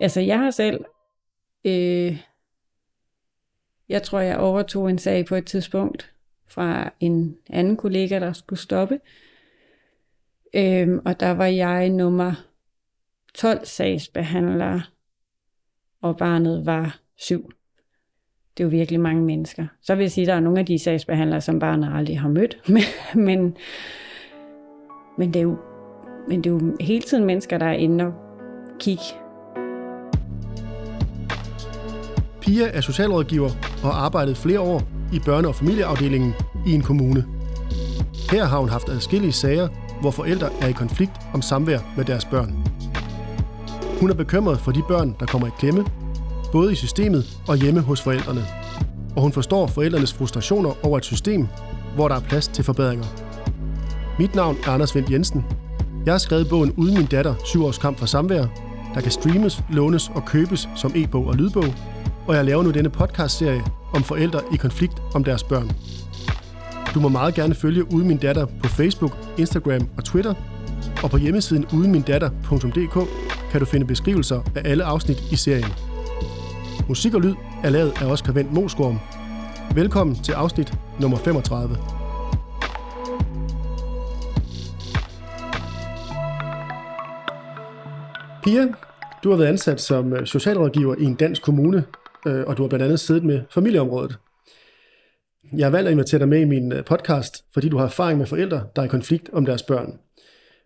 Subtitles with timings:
[0.00, 0.84] Altså, jeg har selv...
[1.64, 2.22] Øh,
[3.88, 6.12] jeg tror, jeg overtog en sag på et tidspunkt
[6.46, 9.00] fra en anden kollega, der skulle stoppe.
[10.54, 12.32] Øhm, og der var jeg nummer
[13.34, 14.80] 12 sagsbehandler,
[16.02, 17.50] og barnet var 7.
[18.56, 19.66] Det er jo virkelig mange mennesker.
[19.82, 22.28] Så vil jeg sige, at der er nogle af de sagsbehandlere, som barnet aldrig har
[22.28, 22.60] mødt.
[22.68, 22.82] Men,
[23.14, 23.56] men,
[25.18, 25.58] men, det, er jo,
[26.28, 28.12] men det er jo hele tiden mennesker, der er inde og
[28.80, 29.02] kigge.
[32.50, 33.50] Pia er socialrådgiver
[33.82, 34.82] og har arbejdet flere år
[35.12, 36.34] i børne- og familieafdelingen
[36.66, 37.24] i en kommune.
[38.30, 39.68] Her har hun haft adskillige sager,
[40.00, 42.54] hvor forældre er i konflikt om samvær med deres børn.
[44.00, 45.84] Hun er bekymret for de børn, der kommer i klemme,
[46.52, 48.44] både i systemet og hjemme hos forældrene.
[49.16, 51.46] Og hun forstår forældrenes frustrationer over et system,
[51.94, 53.06] hvor der er plads til forbedringer.
[54.18, 55.44] Mit navn er Anders Vendt Jensen.
[56.06, 58.46] Jeg har skrevet bogen Uden min datter, 7 års kamp for samvær,
[58.94, 61.74] der kan streames, lånes og købes som e-bog og lydbog,
[62.30, 63.62] og jeg laver nu denne podcast-serie
[63.94, 65.70] om forældre i konflikt om deres børn.
[66.94, 70.34] Du må meget gerne følge Uden Min Datter på Facebook, Instagram og Twitter,
[71.02, 73.08] og på hjemmesiden udenmindatter.dk
[73.50, 75.72] kan du finde beskrivelser af alle afsnit i serien.
[76.88, 78.98] Musik og lyd er lavet af Oscar Vendt Mosgorm.
[79.74, 81.76] Velkommen til afsnit nummer 35.
[88.44, 88.66] Pia,
[89.24, 91.84] du har været ansat som socialrådgiver i en dansk kommune,
[92.26, 94.18] øh, og du har blandt andet siddet med familieområdet.
[95.56, 98.18] Jeg har valgt at invitere dig med i min øh, podcast, fordi du har erfaring
[98.18, 99.98] med forældre, der er i konflikt om deres børn.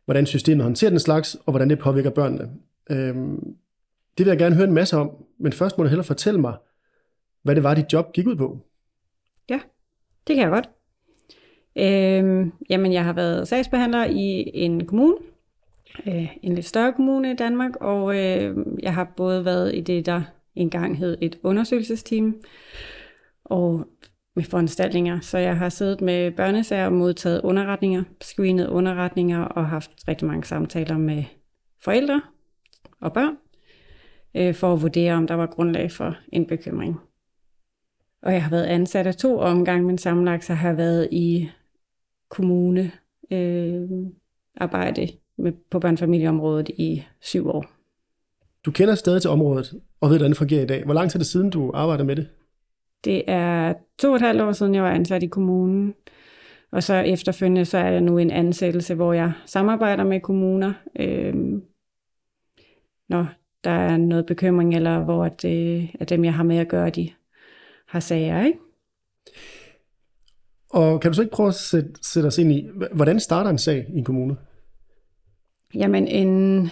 [0.05, 2.51] Hvordan systemet håndterer den slags, og hvordan det påvirker børnene.
[2.91, 3.57] Øhm,
[4.19, 6.55] det vil jeg gerne høre en masse om, men først må du hellere fortælle mig,
[7.43, 8.59] hvad det var, dit job gik ud på.
[9.51, 9.61] Ja,
[10.27, 10.71] det kan jeg godt.
[11.77, 15.17] Øhm, jamen, jeg har været sagsbehandler i en kommune,
[16.07, 20.07] øh, en lidt større kommune i Danmark, og øh, jeg har både været i det,
[20.07, 20.23] der
[20.57, 22.43] engang hed et undersøgelsesteam,
[23.45, 23.87] og
[24.37, 25.21] med foranstaltninger.
[25.21, 30.45] Så jeg har siddet med børnesager og modtaget underretninger, screenet underretninger og haft rigtig mange
[30.45, 31.25] samtaler med
[31.85, 32.23] forældre
[33.01, 33.37] og børn,
[34.35, 36.97] øh, for at vurdere, om der var grundlag for en bekymring.
[38.23, 41.51] Og jeg har været ansat af to omgange, men sammenlagt så har jeg været i
[42.29, 42.93] kommune
[43.31, 43.89] øh,
[44.57, 47.74] arbejde med, på børnefamilieområdet i syv år.
[48.65, 50.85] Du kender stadig til området, og ved, hvordan det fungerer i dag.
[50.85, 52.29] Hvor lang tid er det siden, du arbejder med det?
[53.05, 55.95] Det er to og et halvt år siden, jeg var ansat i kommunen.
[56.73, 61.35] Og så efterfølgende, så er jeg nu en ansættelse, hvor jeg samarbejder med kommuner, øh,
[63.09, 63.27] når
[63.65, 66.91] der er noget bekymring, eller hvor at, øh, at dem, jeg har med at gøre,
[66.91, 67.11] de
[67.87, 68.59] har sager, ikke?
[70.71, 73.59] Og kan du så ikke prøve at sætte, sætte os ind i, hvordan starter en
[73.59, 74.37] sag i en kommune?
[75.75, 76.69] Jamen, en,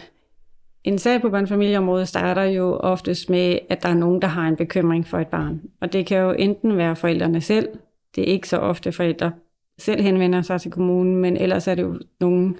[0.84, 4.56] en sag på børnefamilieområdet starter jo oftest med, at der er nogen, der har en
[4.56, 5.60] bekymring for et barn.
[5.80, 7.68] Og det kan jo enten være forældrene selv.
[8.16, 9.32] Det er ikke så ofte forældre
[9.78, 12.54] selv henvender sig til kommunen, men ellers er det jo nogle,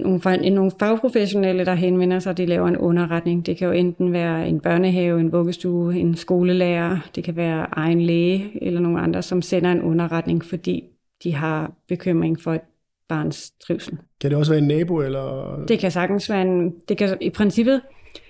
[0.00, 3.46] nogle, nogle fagprofessionelle, der henvender sig, de laver en underretning.
[3.46, 8.00] Det kan jo enten være en børnehave, en vuggestue, en skolelærer, det kan være egen
[8.00, 10.84] læge eller nogle andre, som sender en underretning, fordi
[11.24, 12.60] de har bekymring for et
[13.08, 13.98] barns trivsel.
[14.20, 15.00] Kan det også være en nabo?
[15.00, 15.56] Eller?
[15.68, 17.80] Det kan sagtens være en, det kan, i princippet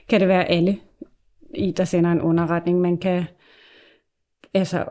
[0.09, 0.79] kan det være alle,
[1.77, 2.81] der sender en underretning.
[2.81, 3.25] Man kan,
[4.55, 4.85] altså,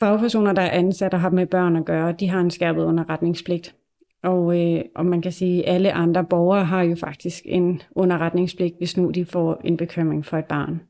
[0.00, 3.74] fagpersoner, der er ansat og har med børn at gøre, de har en skærpet underretningspligt.
[4.22, 8.74] Og, øh, og man kan sige, at alle andre borgere har jo faktisk en underretningspligt,
[8.78, 10.80] hvis nu de får en bekymring for et barn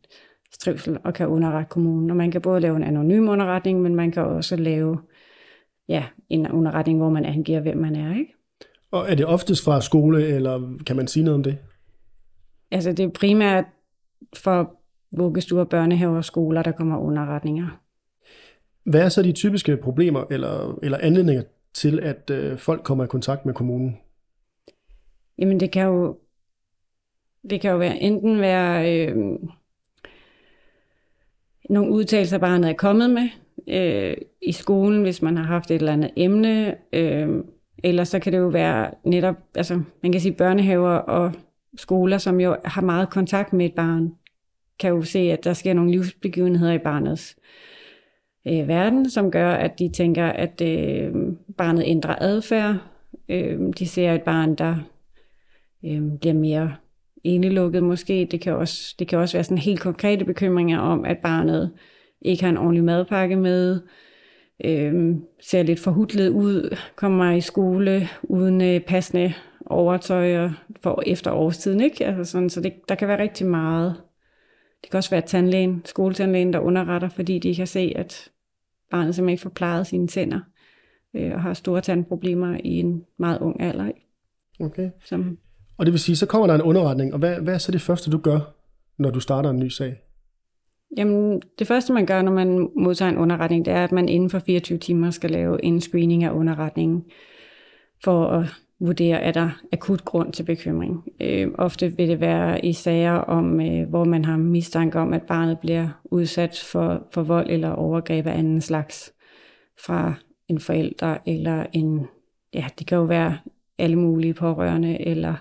[0.59, 2.11] trivsel og kan underrette kommunen.
[2.11, 4.99] Og man kan både lave en anonym underretning, men man kan også lave
[5.91, 8.19] ja, en underretning, hvor man angiver, hvem man er.
[8.19, 8.35] Ikke?
[8.91, 11.59] Og er det oftest fra skole, eller kan man sige noget om det?
[12.71, 13.65] Altså det er primært
[14.37, 14.77] for
[15.17, 17.81] vuggestuer, børnehaver og skoler, der kommer underretninger.
[18.85, 21.43] Hvad er så de typiske problemer eller, eller anledninger
[21.75, 23.99] til, at øh, folk kommer i kontakt med kommunen?
[25.39, 26.19] Jamen det kan jo,
[27.51, 29.17] det kan jo være, enten være øh,
[31.71, 33.29] nogle udtalelser, barnet er kommet med,
[33.71, 36.75] øh, i skolen, hvis man har haft et eller andet emne.
[36.93, 37.29] Øh,
[37.85, 41.33] eller så kan det jo være netop, altså man kan sige børnehaver og
[41.77, 44.13] skoler, som jo har meget kontakt med et barn,
[44.79, 47.37] kan jo se, at der sker nogle livsbegivenheder i barnets
[48.47, 51.13] øh, verden, som gør, at de tænker, at øh,
[51.59, 52.77] barnet ændrer adfærd.
[53.29, 54.77] Øh, de ser et barn, der
[55.85, 56.75] øh, bliver mere
[57.25, 58.29] enelukket måske.
[58.31, 61.71] Det kan, også, det kan også være sådan helt konkrete bekymringer om, at barnet
[62.23, 63.81] ikke har en ordentlig madpakke med,
[64.65, 69.33] øh, ser lidt forhudlet ud, kommer i skole uden øh, passende
[69.67, 70.53] overtøj og
[70.83, 72.07] for efter årstiden, ikke?
[72.07, 73.95] Altså sådan, så det, der kan være rigtig meget.
[74.83, 78.29] Det kan også være tandlægen, skoletandlægen, der underretter, fordi de kan se, at
[78.91, 80.41] barnet simpelthen ikke får plejet sine tænder
[81.15, 83.87] øh, og har store tandproblemer i en meget ung alder.
[83.87, 84.07] Ikke?
[84.61, 84.91] Okay.
[85.05, 85.39] Som,
[85.79, 87.81] Og det vil sige, så kommer der en underretning, og hvad, hvad er så det
[87.81, 88.41] første, du gør,
[88.99, 89.97] når du starter en ny sag?
[90.97, 94.31] Jamen, det første, man gør, når man modtager en underretning, det er, at man inden
[94.31, 97.05] for 24 timer skal lave en screening af underretningen,
[98.05, 98.47] for at
[98.81, 101.05] vurdere, er der akut grund til bekymring.
[101.21, 105.23] Øh, ofte vil det være i sager, om, øh, hvor man har mistanke om, at
[105.23, 109.15] barnet bliver udsat for, for vold eller overgreb af anden slags
[109.85, 110.15] fra
[110.49, 112.07] en forælder, eller en,
[112.55, 113.39] ja, det kan jo være
[113.79, 115.35] alle mulige pårørende, eller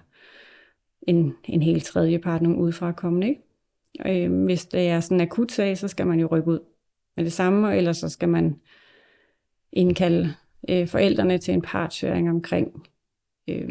[1.01, 3.29] en, en helt tredje part, nogen udefra kommende.
[3.29, 3.41] Ikke?
[4.05, 6.59] Øh, hvis det er sådan en akut sag, så skal man jo rykke ud
[7.17, 8.55] med det samme, og ellers så skal man
[9.73, 10.33] indkalde
[10.69, 12.87] øh, forældrene til en partshøring omkring,
[13.49, 13.69] øh,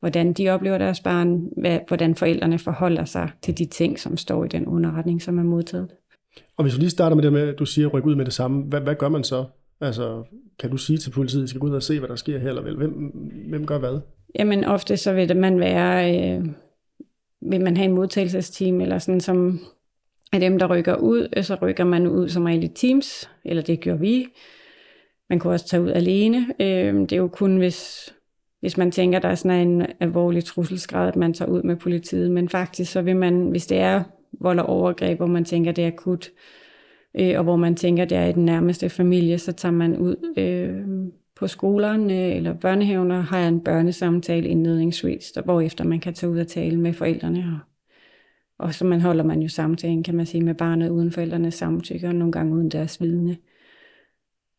[0.00, 4.44] hvordan de oplever deres barn, hvad, hvordan forældrene forholder sig til de ting, som står
[4.44, 5.88] i den underretning, som er modtaget.
[6.56, 8.32] Og hvis vi lige starter med det med, at du siger, rykke ud med det
[8.32, 9.44] samme, hvad, hvad gør man så?
[9.80, 10.24] Altså,
[10.58, 12.38] kan du sige til politiet, at de skal gå ud og se, hvad der sker
[12.38, 12.76] her, eller vel?
[12.76, 12.92] Hvem,
[13.48, 14.00] hvem gør hvad?
[14.38, 16.46] Jamen ofte så vil det man være, øh,
[17.50, 19.60] vil man have en modtagelsesteam, eller sådan som
[20.32, 23.80] af dem, der rykker ud, så rykker man ud som regel i teams, eller det
[23.80, 24.26] gør vi.
[25.30, 26.46] Man kunne også tage ud alene.
[26.60, 28.12] Øh, det er jo kun, hvis,
[28.60, 32.30] hvis man tænker, der er sådan en alvorlig trusselsgrad, at man tager ud med politiet.
[32.30, 34.02] Men faktisk, så vil man, hvis det er
[34.40, 36.30] vold og overgreb, hvor man tænker, det er akut,
[37.20, 40.34] øh, og hvor man tænker, det er i den nærmeste familie, så tager man ud
[40.36, 41.12] øh,
[41.42, 46.38] på skolerne eller børnehaven og har en børnesamtale indledningsvis, der, hvorefter man kan tage ud
[46.38, 47.38] og tale med forældrene.
[47.38, 47.58] Og,
[48.66, 52.08] og så man holder man jo samtalen, kan man sige, med barnet uden forældrenes samtykke,
[52.08, 53.36] og nogle gange uden deres vidne.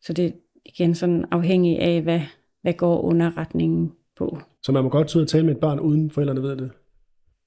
[0.00, 0.30] Så det er
[0.64, 2.20] igen sådan afhængig af, hvad,
[2.62, 4.38] hvad går underretningen på.
[4.62, 6.70] Så man må godt tage ud og tale med et barn, uden forældrene ved det?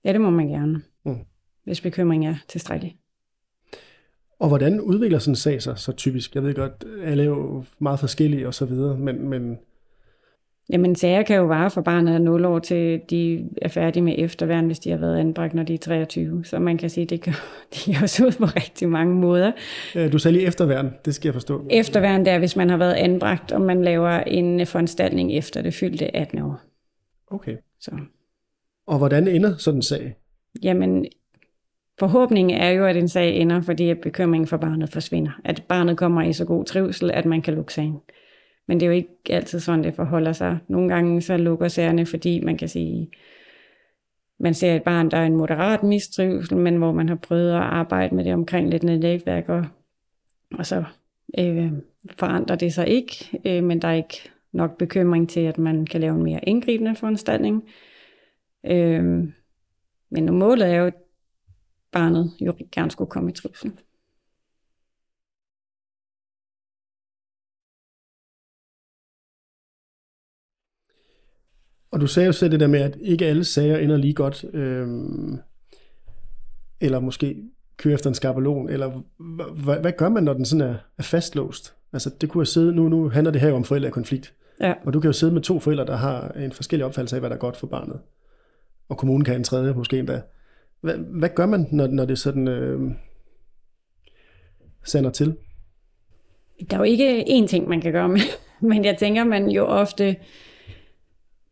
[0.05, 1.17] Ja, det må man gerne, Mm.
[1.63, 2.97] hvis bekymringen er tilstrækkelig.
[4.39, 6.35] Og hvordan udvikler sådan en sag sig så typisk?
[6.35, 9.57] Jeg ved godt, alle er jo meget forskellige og så videre, men, men
[10.69, 14.15] Jamen, sager kan jo vare fra barnet er 0 år til de er færdige med
[14.17, 16.45] efterværn, hvis de har været anbragt, når de er 23.
[16.45, 17.33] Så man kan sige, det kan,
[17.73, 19.51] det kan også ud på rigtig mange måder.
[19.95, 21.65] øh, du sagde lige efterværn, det skal jeg forstå.
[21.69, 25.73] Efterværn det er, hvis man har været anbragt, og man laver en foranstaltning efter det
[25.73, 26.61] fyldte 18 år.
[27.27, 27.57] Okay.
[27.79, 27.91] Så,
[28.87, 30.15] Og hvordan ender sådan en sag?
[30.63, 31.05] jamen,
[31.99, 35.31] forhåbningen er jo, at en sag ender, fordi at bekymringen for barnet forsvinder.
[35.45, 37.99] At barnet kommer i så god trivsel, at man kan lukke sagen.
[38.67, 40.57] Men det er jo ikke altid sådan, det forholder sig.
[40.67, 43.11] Nogle gange så lukker sagerne, fordi man kan sige,
[44.39, 47.61] man ser et barn, der er en moderat mistrivsel, men hvor man har prøvet at
[47.61, 49.65] arbejde med det omkring lidt netværk, og,
[50.53, 50.83] og så
[51.39, 51.71] øh,
[52.17, 56.01] forandrer det sig ikke, øh, men der er ikke nok bekymring til, at man kan
[56.01, 57.63] lave en mere indgribende foranstaltning.
[58.65, 59.03] Øh,
[60.09, 60.91] men målet er jo,
[61.91, 63.71] barnet jo gerne skulle komme i trivsel.
[71.91, 74.45] Og du sagde jo selv det der med, at ikke alle sager ender lige godt,
[74.53, 75.37] øhm,
[76.81, 77.43] eller måske
[77.77, 81.03] kører efter en skabelon, eller h- h- hvad gør man, når den sådan er, er
[81.03, 81.75] fastlåst?
[81.93, 84.73] Altså det kunne jeg sidde, nu, nu handler det her jo om forældrekonflikt, Ja.
[84.85, 87.29] og du kan jo sidde med to forældre, der har en forskellig opfattelse af, hvad
[87.29, 87.99] der er godt for barnet.
[88.89, 90.21] Og kommunen kan en tredje, måske endda.
[90.81, 92.91] Hvad, hvad gør man, når, når det sådan øh,
[94.83, 95.37] sender til?
[96.69, 98.19] Der er jo ikke én ting, man kan gøre med,
[98.69, 100.15] men jeg tænker, man jo ofte,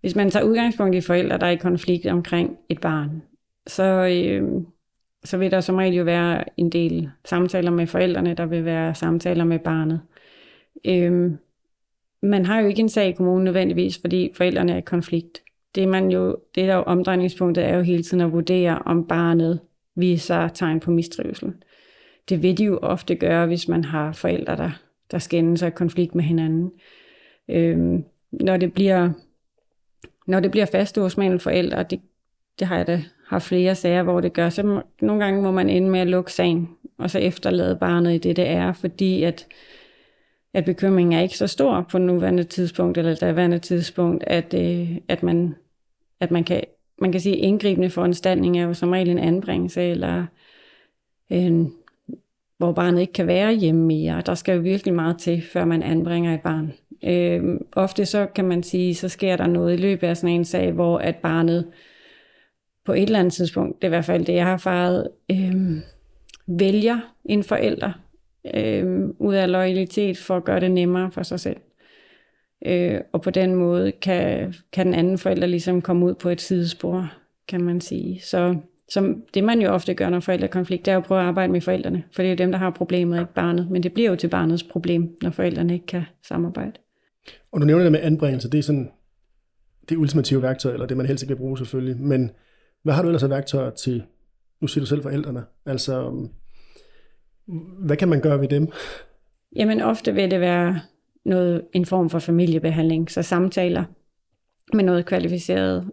[0.01, 3.21] hvis man tager udgangspunkt i forældre, der er i konflikt omkring et barn,
[3.67, 4.61] så, øh,
[5.23, 8.95] så vil der som regel jo være en del samtaler med forældrene, der vil være
[8.95, 10.01] samtaler med barnet.
[10.85, 11.31] Øh,
[12.21, 15.44] man har jo ikke en sag i kommunen nødvendigvis, fordi forældrene er i konflikt.
[15.75, 19.59] Det, man jo, det der jo omdrejningspunktet er jo hele tiden at vurdere, om barnet
[19.95, 21.53] viser tegn på mistrivsel.
[22.29, 24.71] Det vil de jo ofte gøre, hvis man har forældre, der,
[25.11, 26.71] der skændes og konflikt med hinanden.
[27.49, 29.09] Øhm, når det bliver
[30.27, 32.01] når det bliver fastlåst mellem forældre, det,
[32.59, 35.51] det har jeg da har flere sager, hvor det gør, så må, nogle gange må
[35.51, 39.23] man ende med at lukke sagen, og så efterlade barnet i det, det er, fordi
[39.23, 39.47] at,
[40.53, 45.23] at bekymringen er ikke så stor på nuværende tidspunkt, eller daværende tidspunkt, at, øh, at,
[45.23, 45.55] man,
[46.19, 46.61] at man, kan,
[47.01, 50.25] man kan sige, indgribende foranstaltning er jo som regel en anbringelse, eller
[51.29, 51.73] en,
[52.57, 54.21] hvor barnet ikke kan være hjemme mere.
[54.25, 56.73] Der skal jo virkelig meget til, før man anbringer et barn.
[57.03, 60.45] Øh, ofte så kan man sige, så sker der noget i løbet af sådan en
[60.45, 61.67] sag, hvor at barnet
[62.85, 65.77] på et eller andet tidspunkt, det er i hvert fald det, jeg har erfaret, øh,
[66.47, 67.91] vælger en forælder
[68.53, 71.57] øh, ud af loyalitet for at gøre det nemmere for sig selv.
[72.65, 76.41] Øh, og på den måde kan, kan den anden forælder ligesom komme ud på et
[76.41, 77.11] sidespor.
[77.47, 78.21] kan man sige.
[78.21, 78.55] Så
[78.89, 81.51] som det man jo ofte gør, når forældre konflikt, det er at prøve at arbejde
[81.51, 83.71] med forældrene, for det er jo dem, der har problemet, ikke barnet.
[83.71, 86.71] Men det bliver jo til barnets problem, når forældrene ikke kan samarbejde.
[87.51, 88.91] Og du nævner det med anbringelse, det er sådan
[89.89, 91.97] det ultimative værktøj, eller det man helst ikke vil bruge selvfølgelig.
[91.97, 92.31] Men
[92.83, 94.03] hvad har du ellers af værktøjer til,
[94.61, 96.27] nu siger du selv forældrene, altså
[97.79, 98.67] hvad kan man gøre ved dem?
[99.55, 100.81] Jamen ofte vil det være
[101.25, 103.83] noget, en form for familiebehandling, så samtaler
[104.73, 105.91] med noget kvalificeret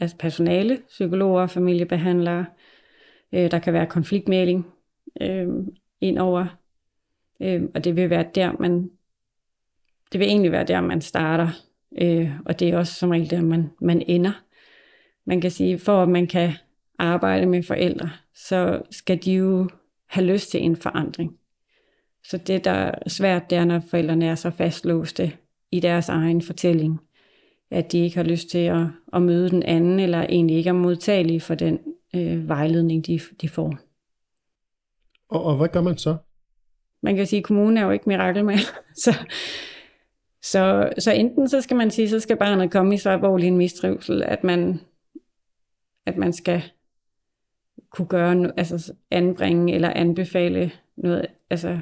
[0.00, 2.46] altså personale, psykologer, familiebehandlere.
[3.32, 4.66] Øh, der kan være konfliktmæling
[5.20, 5.48] øh,
[6.00, 6.46] indover,
[7.42, 8.90] øh, og det vil være der, man
[10.12, 11.48] det vil egentlig være der, man starter,
[12.02, 14.42] øh, og det er også som regel der, man, man ender.
[15.24, 16.52] Man kan sige, for at man kan
[16.98, 19.68] arbejde med forældre, så skal de jo
[20.06, 21.36] have lyst til en forandring.
[22.24, 25.32] Så det, der er svært, det er, når forældrene er så fastlåste
[25.70, 27.00] i deres egen fortælling,
[27.70, 30.74] at de ikke har lyst til at, at møde den anden, eller egentlig ikke er
[30.74, 31.78] modtagelige for den
[32.14, 33.78] øh, vejledning, de, de får.
[35.28, 36.16] Og, og hvad gør man så?
[37.02, 38.58] Man kan sige, at kommunen er jo ikke mirakel med.
[39.04, 39.26] så,
[40.42, 43.56] så, så enten så skal man sige, så skal barnet komme i så alvorlig en
[43.56, 44.80] mistrivsel, at man,
[46.06, 46.62] at man skal
[47.90, 51.80] kunne gøre, altså anbringe eller anbefale noget, altså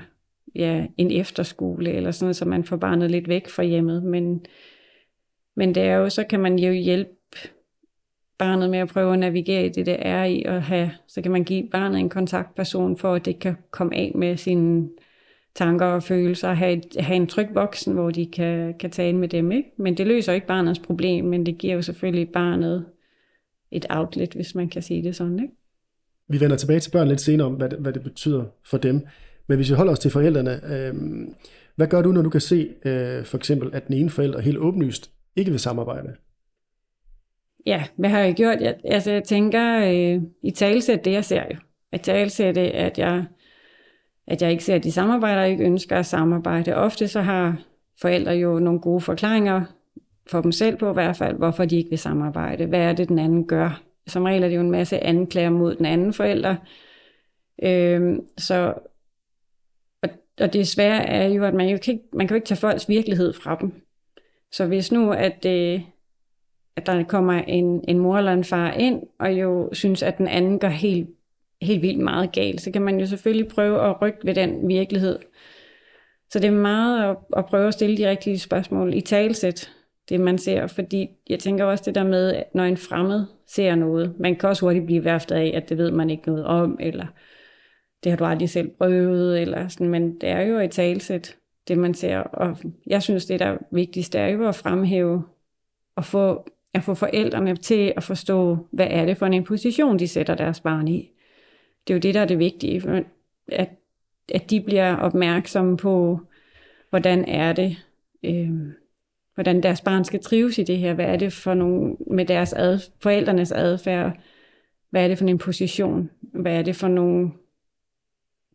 [0.55, 4.03] ja, en efterskole eller sådan så man får barnet lidt væk fra hjemmet.
[4.03, 4.47] Men,
[5.57, 7.11] men det er jo, så kan man jo hjælpe
[8.39, 11.33] barnet med at prøve at navigere i det, det er i, at have, så kan
[11.33, 14.89] man give barnet en kontaktperson for, at det kan komme af med sine
[15.55, 19.29] tanker og følelser, have, et, have en tryg voksen, hvor de kan, kan tale med
[19.29, 19.53] dem.
[19.53, 19.69] Ikke?
[19.77, 22.87] Men det løser ikke barnets problem, men det giver jo selvfølgelig barnet
[23.71, 25.41] et outlet, hvis man kan sige det sådan.
[25.41, 25.55] Ikke?
[26.29, 29.07] Vi vender tilbage til børn lidt senere om, hvad det, hvad det betyder for dem.
[29.51, 30.95] Men hvis vi holder os til forældrene, øh,
[31.77, 34.59] hvad gør du, når du kan se øh, for eksempel, at den ene forælder helt
[34.59, 36.09] åbenlyst ikke vil samarbejde?
[37.67, 38.61] Ja, hvad har jeg gjort?
[38.61, 41.57] Jeg, altså, jeg tænker, øh, i talsæt det, jeg ser jo.
[41.93, 43.25] I talsæt det, at jeg,
[44.27, 46.75] at jeg ikke ser, at de samarbejder, og ikke ønsker at samarbejde.
[46.75, 47.63] Ofte så har
[48.01, 49.63] forældre jo nogle gode forklaringer
[50.27, 52.67] for dem selv på i hvert fald, hvorfor de ikke vil samarbejde.
[52.67, 53.83] Hvad er det, den anden gør?
[54.07, 56.57] Som regel er det jo en masse anklager mod den anden forælder.
[57.63, 58.75] Øh, så
[60.41, 62.89] og det svære er jo, at man, jo kan, man kan jo ikke tage folks
[62.89, 63.73] virkelighed fra dem.
[64.53, 65.81] Så hvis nu, at, øh,
[66.77, 70.29] at der kommer en, en mor eller en far ind, og jo synes, at den
[70.29, 71.09] anden gør helt,
[71.63, 75.19] helt vildt meget galt, så kan man jo selvfølgelig prøve at rykke ved den virkelighed.
[76.31, 79.73] Så det er meget at, at prøve at stille de rigtige spørgsmål i talsæt,
[80.09, 83.75] det man ser, fordi jeg tænker også det der med, at når en fremmed ser
[83.75, 86.79] noget, man kan også hurtigt blive værftet af, at det ved man ikke noget om,
[86.81, 87.07] eller
[88.05, 91.37] det har du aldrig selv prøvet, eller sådan, men det er jo i talsæt,
[91.69, 92.19] det man ser.
[92.19, 95.25] Og jeg synes, det der er vigtigst, det er jo at fremhæve
[95.97, 100.09] og få, at få forældrene til at forstå, hvad er det for en position, de
[100.09, 101.11] sætter deres barn i.
[101.87, 103.05] Det er jo det, der er det vigtige,
[103.49, 103.69] at,
[104.35, 106.21] at de bliver opmærksomme på,
[106.91, 107.77] hvordan er det,
[108.23, 108.51] øh,
[109.35, 112.53] hvordan deres barn skal trives i det her, hvad er det for nogle, med deres
[112.53, 114.21] ad, forældrenes adfærd,
[114.91, 117.31] hvad er det for en position, hvad er det for nogle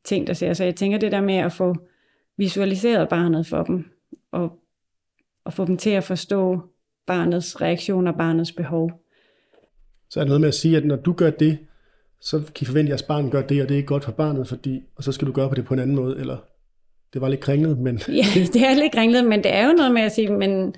[0.06, 0.54] ting, der ser.
[0.54, 1.76] Så jeg tænker det der med at få
[2.38, 3.86] visualiseret barnet for dem,
[4.32, 4.52] og,
[5.46, 6.60] og få dem til at forstå
[7.08, 8.92] barnets reaktion og barnets behov.
[10.10, 11.58] Så er det noget med at sige, at når du gør det,
[12.22, 14.12] så kan I forvente, at jeres barn gør det, og det er ikke godt for
[14.12, 16.38] barnet, fordi, og så skal du gøre på det på en anden måde, eller
[17.14, 17.98] det var lidt kringlet, men...
[18.08, 20.76] ja, det er lidt kringlet, men det er jo noget med at sige, men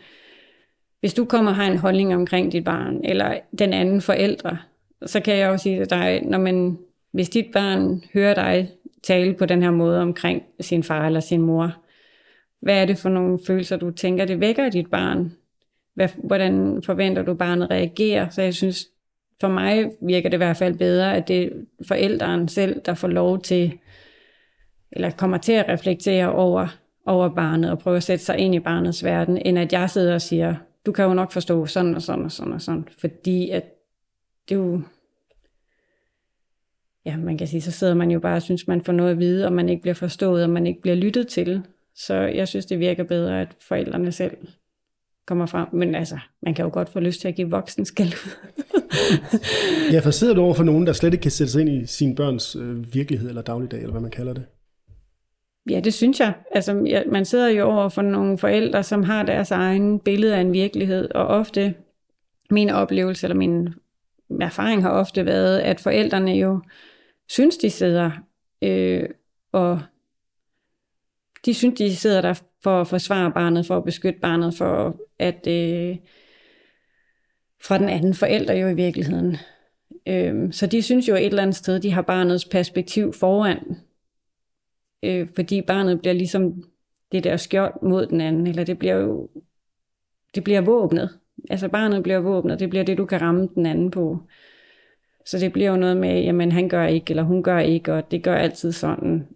[0.99, 4.57] hvis du kommer og har en holdning omkring dit barn, eller den anden forældre,
[5.05, 6.77] så kan jeg jo sige til dig, når man,
[7.11, 8.71] hvis dit barn hører dig
[9.03, 11.75] tale på den her måde omkring sin far eller sin mor.
[12.59, 15.33] Hvad er det for nogle følelser, du tænker, det vækker i dit barn?
[15.93, 18.29] Hvad, hvordan forventer du, barnet reagerer?
[18.29, 18.87] Så jeg synes,
[19.41, 21.49] for mig virker det i hvert fald bedre, at det er
[21.87, 23.77] forældrene selv, der får lov til,
[24.91, 26.67] eller kommer til at reflektere over,
[27.05, 30.13] over barnet og prøve at sætte sig ind i barnets verden, end at jeg sidder
[30.13, 33.49] og siger, du kan jo nok forstå sådan og sådan og sådan og sådan, fordi
[33.49, 33.63] at
[34.49, 34.81] det er jo
[37.07, 39.19] ja, man kan sige, så sidder man jo bare og synes, man får noget at
[39.19, 41.61] vide, og man ikke bliver forstået, og man ikke bliver lyttet til.
[41.95, 44.37] Så jeg synes, det virker bedre, at forældrene selv
[45.27, 45.67] kommer frem.
[45.73, 48.13] Men altså, man kan jo godt få lyst til at give voksen skæld
[49.93, 51.85] ja, for sidder du over for nogen, der slet ikke kan sætte sig ind i
[51.85, 54.45] sin børns øh, virkelighed eller dagligdag, eller hvad man kalder det?
[55.69, 56.33] Ja, det synes jeg.
[56.51, 60.41] Altså, ja, man sidder jo over for nogle forældre, som har deres egen billede af
[60.41, 61.73] en virkelighed, og ofte,
[62.49, 63.69] min oplevelse eller min
[64.41, 66.59] erfaring har ofte været, at forældrene jo
[67.29, 68.11] synes, de sidder
[68.61, 69.09] øh,
[69.51, 69.81] og
[71.45, 75.47] de synes, de sidder der for at forsvare barnet, for at beskytte barnet, for at
[75.47, 75.97] øh,
[77.63, 79.37] fra den anden forælder jo i virkeligheden
[80.07, 83.77] Øh, så de synes jo et eller andet sted, de har barnets perspektiv foran.
[85.03, 86.63] Øh, fordi barnet bliver ligesom
[87.11, 89.29] det der skjold mod den anden, eller det bliver jo
[90.35, 91.19] det bliver våbnet.
[91.49, 94.17] Altså barnet bliver våbnet, det bliver det, du kan ramme den anden på.
[95.27, 98.11] Så det bliver jo noget med, jamen han gør ikke, eller hun gør ikke, og
[98.11, 99.27] det gør altid sådan.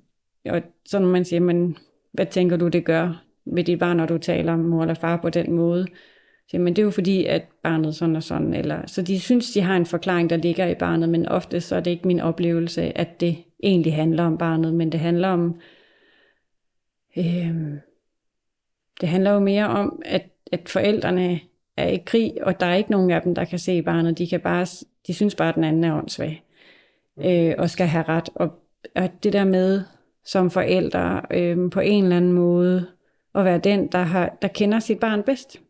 [0.46, 1.78] Og så når man siger, men
[2.12, 5.18] hvad tænker du, det gør ved dit barn, når du taler om mor eller far
[5.18, 5.88] på den måde?
[6.48, 8.54] Så, men det er jo fordi, at barnet sådan og sådan.
[8.54, 11.76] Eller, så de synes, de har en forklaring, der ligger i barnet, men ofte så
[11.76, 15.60] er det ikke min oplevelse, at det egentlig handler om barnet, men det handler om,
[17.18, 17.56] øh,
[19.02, 21.40] det handler jo mere om, at, at forældrene
[21.78, 24.18] er i krig, og der er ikke nogen af dem, der kan se barnet.
[24.18, 24.68] De, kan bare,
[25.08, 26.44] de synes bare, at den anden er åndssvag,
[27.26, 28.30] øh, og skal have ret.
[28.36, 28.50] Og,
[28.96, 29.84] og det der med,
[30.26, 32.88] som forældre, øh, på en eller anden måde,
[33.36, 35.62] at være den, der, har, der kender sit barn bedst.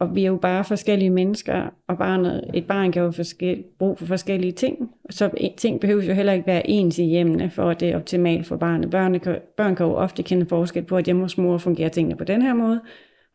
[0.00, 3.98] Og vi er jo bare forskellige mennesker, og barnet, et barn kan jo forskel, brug
[3.98, 4.90] for forskellige ting.
[5.10, 8.46] Så ting behøver jo heller ikke være ens i hjemmene, for at det er optimalt
[8.46, 8.90] for barnet.
[8.90, 12.16] Børn kan, børn kan jo ofte kende forskel på, at hjemme hos mor fungerer tingene
[12.16, 12.80] på den her måde,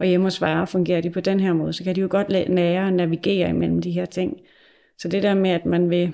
[0.04, 1.74] og hjemme hos varer fungerer de på den her måde.
[1.74, 4.42] Så kan de jo godt lære at navigere imellem de her ting.
[4.98, 6.14] Så det der med, at man vil,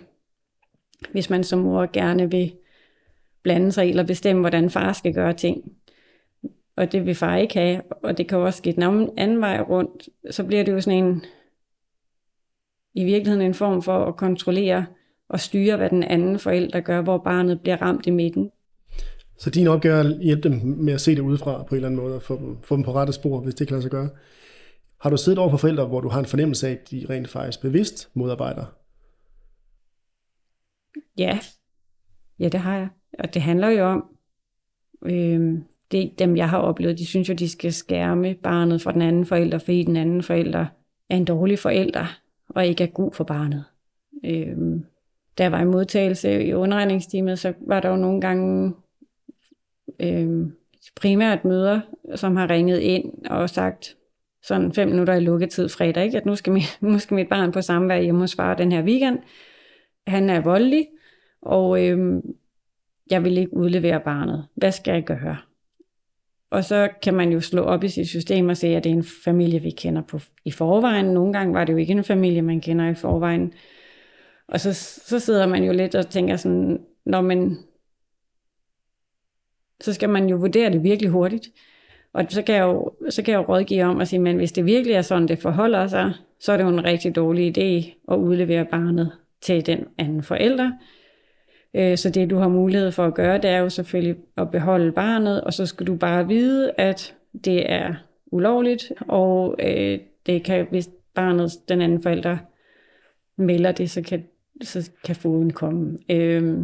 [1.11, 2.53] hvis man som mor gerne vil
[3.43, 5.71] blande sig i eller bestemme, hvordan far skal gøre ting,
[6.75, 10.09] og det vil far ikke have, og det kan også ske den anden vej rundt,
[10.31, 11.23] så bliver det jo sådan en,
[12.93, 14.85] i virkeligheden en form for at kontrollere
[15.29, 18.51] og styre, hvad den anden forælder gør, hvor barnet bliver ramt i midten.
[19.39, 21.87] Så din opgave er at hjælpe dem med at se det udefra på en eller
[21.87, 23.91] anden måde, og få dem, få dem på rette spor, hvis det kan lade sig
[23.91, 24.09] gøre.
[25.01, 27.29] Har du siddet over for forældre, hvor du har en fornemmelse af, at de rent
[27.29, 28.65] faktisk bevidst modarbejder?
[31.17, 31.39] Ja,
[32.39, 32.89] ja det har jeg.
[33.19, 34.05] Og det handler jo om,
[35.05, 35.57] øh,
[35.91, 39.25] det, dem jeg har oplevet, de synes jo, de skal skærme barnet fra den anden
[39.25, 40.65] forælder, fordi den anden forælder
[41.09, 42.19] er en dårlig forælder,
[42.49, 43.63] og ikke er god for barnet.
[44.25, 44.57] Øh,
[45.37, 48.73] da jeg var i modtagelse i underregningsteamet, så var der jo nogle gange
[49.99, 50.51] øhm,
[50.95, 51.81] primært møder,
[52.15, 53.95] som har ringet ind og sagt,
[54.43, 56.17] sådan fem minutter i lukketid fredag, ikke?
[56.17, 58.83] at nu skal, mit, nu skal mit barn på samvær hjemme hos far den her
[58.83, 59.19] weekend.
[60.07, 60.87] Han er voldelig,
[61.41, 62.23] og øh,
[63.09, 64.45] jeg vil ikke udlevere barnet.
[64.55, 65.37] Hvad skal jeg gøre?
[66.51, 68.95] Og så kan man jo slå op i sit system og se, at det er
[68.95, 71.05] en familie, vi kender på i forvejen.
[71.05, 73.53] Nogle gange var det jo ikke en familie, man kender i forvejen.
[74.47, 74.73] Og så,
[75.07, 77.57] så sidder man jo lidt og tænker sådan, når man,
[79.81, 81.47] så skal man jo vurdere det virkelig hurtigt.
[82.13, 84.51] Og så kan jeg jo, så kan jeg jo rådgive om at sige, men hvis
[84.51, 87.97] det virkelig er sådan, det forholder sig, så er det jo en rigtig dårlig idé
[88.11, 89.11] at udlevere barnet
[89.41, 90.71] til den anden forælder.
[91.73, 94.91] Øh, så det, du har mulighed for at gøre, det er jo selvfølgelig at beholde
[94.91, 97.15] barnet, og så skal du bare vide, at
[97.45, 97.95] det er
[98.31, 102.37] ulovligt, og øh, det kan, hvis barnet, den anden forælder,
[103.37, 104.23] melder det, så kan,
[104.61, 105.97] så kan foden komme.
[106.09, 106.57] Øh,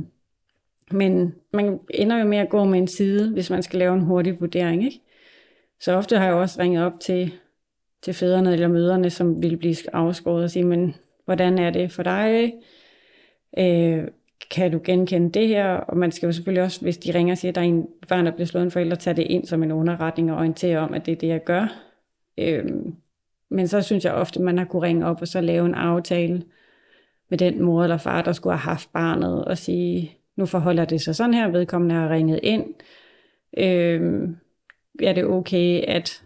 [0.91, 4.01] men man ender jo med at gå med en side, hvis man skal lave en
[4.01, 4.85] hurtig vurdering.
[4.85, 5.01] Ikke?
[5.79, 7.33] Så ofte har jeg også ringet op til,
[8.01, 10.95] til fædrene eller møderne, som vil blive afskåret og sige, men
[11.25, 12.53] hvordan er det for dig?
[13.57, 14.07] Øh,
[14.51, 15.67] kan du genkende det her?
[15.67, 17.87] Og man skal jo selvfølgelig også, hvis de ringer og siger, at der er en
[18.07, 20.93] barn, der bliver slået en forælder, tage det ind som en underretning og orientere om,
[20.93, 21.81] at det er det, jeg gør.
[22.37, 22.65] Øh,
[23.49, 25.75] men så synes jeg ofte, at man har kunne ringe op og så lave en
[25.75, 26.43] aftale
[27.29, 31.01] med den mor eller far, der skulle have haft barnet, og sige, nu forholder det
[31.01, 32.73] sig sådan her, vedkommende har ringet ind.
[33.57, 34.29] Øh,
[35.03, 36.23] er det okay, at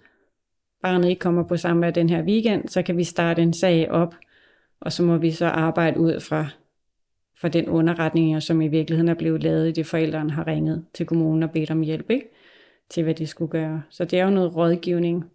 [0.82, 4.16] barnet ikke kommer på samvær den her weekend, så kan vi starte en sag op,
[4.80, 6.48] og så må vi så arbejde ud fra
[7.42, 11.06] for den underretning, som i virkeligheden er blevet lavet i det, forældrene har ringet til
[11.06, 12.30] kommunen og bedt om hjælp ikke?
[12.90, 13.84] til, hvad de skulle gøre.
[13.90, 15.26] Så det er jo noget rådgivning.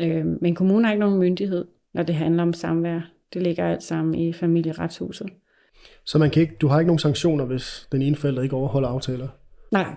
[0.00, 3.00] Øh, men kommunen har ikke nogen myndighed, når det handler om samvær.
[3.34, 5.28] Det ligger alt sammen i familieretshuset.
[6.04, 8.88] Så man kan ikke, du har ikke nogen sanktioner, hvis den ene forælder ikke overholder
[8.88, 9.28] aftaler?
[9.72, 9.94] Nej.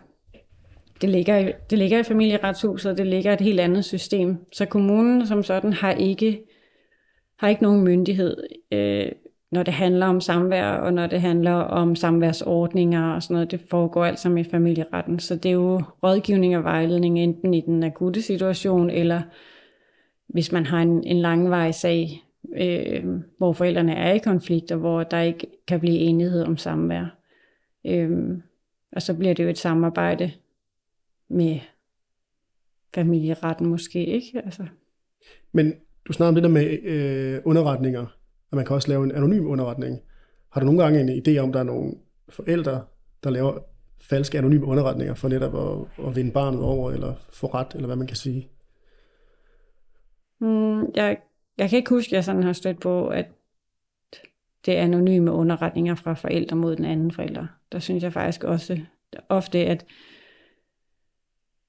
[1.02, 4.38] Det ligger, det ligger i familieretshuset, og det ligger et helt andet system.
[4.54, 6.41] Så kommunen som sådan har ikke,
[7.39, 8.38] har ikke nogen myndighed.
[8.71, 9.12] Øh,
[9.52, 13.62] når det handler om samvær, og når det handler om samværsordninger og sådan noget, det
[13.69, 15.19] foregår alt sammen i familieretten.
[15.19, 19.21] Så det er jo rådgivning og vejledning, enten i den akutte situation, eller
[20.28, 22.23] hvis man har en, en langvarig sag,
[22.57, 23.05] øh,
[23.38, 27.17] hvor forældrene er i konflikt, og hvor der ikke kan blive enighed om samvær.
[27.85, 28.38] Øh,
[28.91, 30.31] og så bliver det jo et samarbejde
[31.29, 31.59] med
[32.95, 34.41] familieretten måske, ikke?
[34.45, 34.65] Altså.
[35.51, 35.73] Men
[36.07, 38.05] du snakker om det der med øh, underretninger
[38.51, 39.99] og man kan også lave en anonym underretning.
[40.49, 41.93] Har du nogle gange en idé om, der er nogle
[42.29, 42.85] forældre,
[43.23, 43.59] der laver
[44.01, 47.95] falske anonyme underretninger for netop at, at vinde barnet over, eller få ret, eller hvad
[47.95, 48.49] man kan sige?
[50.39, 51.17] Mm, jeg,
[51.60, 53.26] jeg kan ikke huske, at jeg sådan har stødt på, at
[54.65, 57.48] det er anonyme underretninger fra forældre mod den anden forælder.
[57.72, 58.80] Der synes jeg faktisk også
[59.30, 59.86] ofte, at,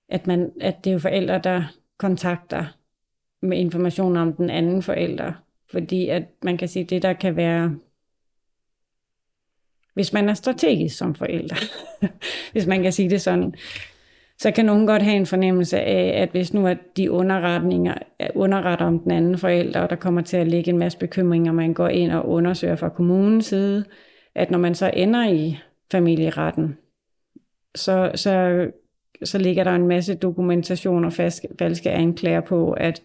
[0.08, 1.64] at, man, at det er jo forældre, der
[1.98, 2.66] kontakter
[3.42, 5.32] med information om den anden forælder.
[5.70, 7.78] Fordi at man kan sige, det der kan være,
[9.94, 11.56] hvis man er strategisk som forælder,
[12.52, 13.54] hvis man kan sige det sådan,
[14.40, 18.28] så kan nogen godt have en fornemmelse af, at hvis nu at de underretninger øh,
[18.34, 21.74] underretter om den anden forælder, og der kommer til at ligge en masse bekymringer, man
[21.74, 23.84] går ind og undersøger fra kommunens side,
[24.34, 25.58] at når man så ender i
[25.92, 26.78] familieretten,
[27.74, 28.66] så, så,
[29.24, 31.12] så ligger der en masse dokumentation og
[31.58, 33.02] falske anklager på, at,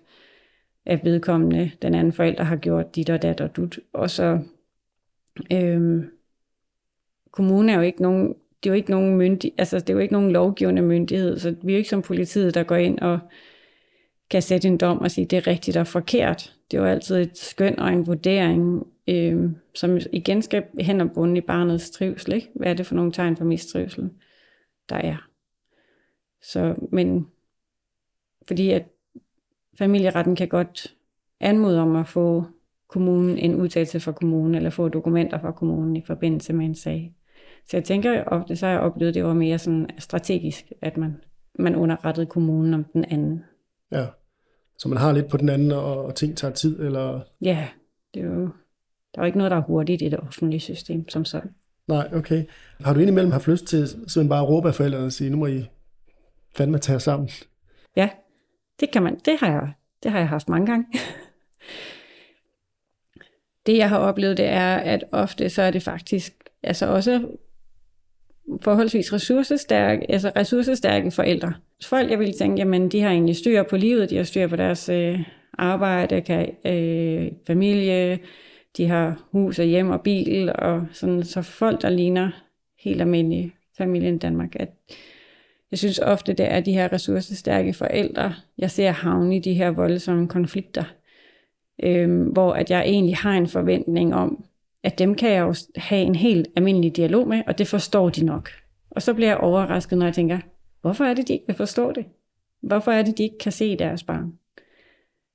[0.86, 3.80] at vedkommende, den anden forælder, har gjort dit og dat og dut.
[3.94, 4.40] Og så,
[5.52, 6.10] øhm,
[7.32, 10.00] kommunen er jo ikke nogen det er jo ikke nogen myndig, altså det er jo
[10.00, 13.20] ikke nogen lovgivende myndighed, så vi er jo ikke som politiet, der går ind og
[14.30, 16.54] kan sætte en dom og sige, det er rigtigt og forkert.
[16.72, 21.12] Det er jo altid et skøn og en vurdering, øh, som igen skal hen og
[21.12, 22.34] bunde i barnets trivsel.
[22.34, 22.50] Ikke?
[22.56, 24.10] Hvad er det for nogle tegn for mistrivsel,
[24.90, 25.30] der er?
[26.42, 27.28] Så, men
[28.48, 28.86] fordi at
[29.78, 30.96] familieretten kan godt
[31.40, 32.44] anmode om at få
[32.88, 37.16] kommunen en udtalelse fra kommunen, eller få dokumenter fra kommunen i forbindelse med en sag.
[37.68, 40.98] Så jeg tænker ofte, så har jeg oplevet, at det var mere sådan strategisk, at
[40.98, 41.16] man,
[41.60, 43.44] man underrettede kommunen om den anden.
[43.92, 44.06] Ja,
[44.78, 47.22] så man har lidt på den anden, og, og ting tager tid, eller?
[47.42, 47.68] Ja,
[48.14, 48.42] det er jo,
[49.16, 51.52] der er jo ikke noget, der er hurtigt i det offentlige system som sådan.
[51.88, 52.46] Nej, okay.
[52.80, 55.38] Har du indimellem haft lyst til simpelthen bare at råbe af forældrene og sige, nu
[55.38, 55.70] må I
[56.56, 57.30] fandme tage sammen?
[57.96, 58.10] Ja,
[58.80, 59.20] det kan man.
[59.26, 59.74] Det har jeg,
[60.04, 60.86] det har jeg haft mange gange.
[63.66, 67.28] det jeg har oplevet, det er, at ofte så er det faktisk altså også
[68.62, 71.54] forholdsvis ressourcestærke, altså ressourcestærke forældre.
[71.86, 74.56] Folk, jeg ville tænke, jamen de har egentlig styr på livet, de har styr på
[74.56, 75.20] deres øh,
[75.58, 78.20] arbejde, kan, øh, familie,
[78.78, 82.32] de har hus og hjem og bil, og sådan, så folk, der ligner
[82.84, 84.70] helt almindelige familien i Danmark, at
[85.72, 89.72] jeg synes ofte, det er de her ressourcestærke forældre, jeg ser havne i de her
[89.72, 90.84] voldsomme konflikter,
[91.84, 94.46] øh, hvor at jeg egentlig har en forventning om,
[94.86, 98.26] at dem kan jeg jo have en helt almindelig dialog med, og det forstår de
[98.26, 98.50] nok.
[98.92, 100.40] Og så bliver jeg overrasket, når jeg tænker,
[100.82, 102.06] hvorfor er det, de ikke vil forstå det?
[102.62, 104.34] Hvorfor er det, de ikke kan se deres barn?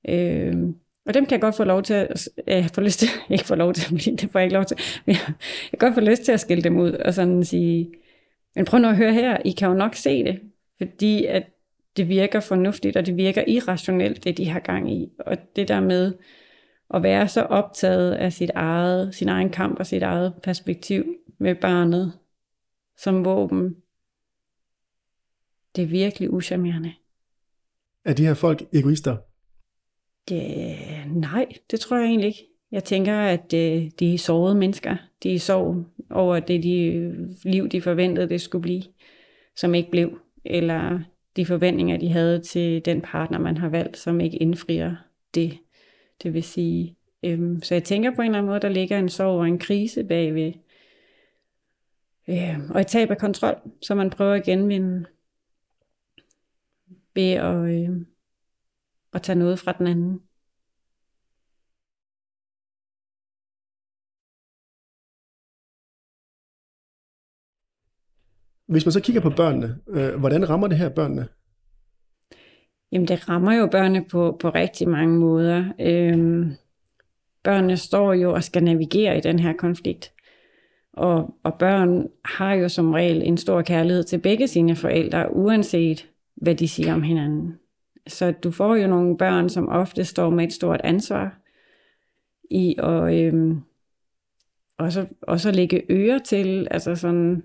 [0.09, 0.75] Øh,
[1.07, 3.55] og dem kan jeg godt få lov til at, øh, få lyst til, ikke få
[3.55, 5.35] lov til, fordi det får jeg ikke lov til, men jeg,
[5.73, 7.91] jeg kan godt få lyst til at skille dem ud, og sådan sige,
[8.57, 10.41] men prøv nu at høre her, I kan jo nok se det,
[10.79, 11.43] fordi at
[11.97, 15.09] det virker fornuftigt, og det virker irrationelt, det de har gang i.
[15.19, 16.13] Og det der med,
[16.95, 21.05] at være så optaget af sit eget, sin egen kamp og sit eget perspektiv
[21.39, 22.13] med barnet
[22.97, 23.77] som våben,
[25.77, 26.93] det er virkelig uschammerende.
[28.05, 29.17] Er de her folk egoister?
[30.29, 30.77] Det,
[31.07, 32.47] nej, det tror jeg egentlig ikke.
[32.73, 34.97] Jeg tænker, at øh, de er sårede mennesker.
[35.23, 37.13] De er sorg over det de
[37.45, 38.83] liv, de forventede, det skulle blive,
[39.57, 40.19] som ikke blev.
[40.45, 41.01] Eller
[41.37, 44.97] de forventninger, de havde til den partner, man har valgt, som ikke indfrier
[45.35, 45.59] det.
[46.23, 49.09] Det vil sige, øhm, så jeg tænker på en eller anden måde, der ligger en
[49.09, 50.53] sorg og en krise bagved.
[52.29, 55.07] Øhm, og et tab af kontrol, så man prøver at genvinde
[57.15, 58.07] ved at, øhm,
[59.13, 60.21] at tage noget fra den anden.
[68.67, 71.29] Hvis man så kigger på børnene, øh, hvordan rammer det her børnene?
[72.93, 75.65] Jamen det rammer jo børnene på, på rigtig mange måder.
[75.81, 76.53] Øhm,
[77.43, 80.13] børnene står jo og skal navigere i den her konflikt.
[80.93, 86.09] Og, og børn har jo som regel en stor kærlighed til begge sine forældre, uanset
[86.35, 87.59] hvad de siger om hinanden.
[88.07, 91.39] Så du får jo nogle børn, som ofte står med et stort ansvar
[92.51, 93.61] i at øhm,
[94.79, 97.43] også, også lægge øre til, altså sådan,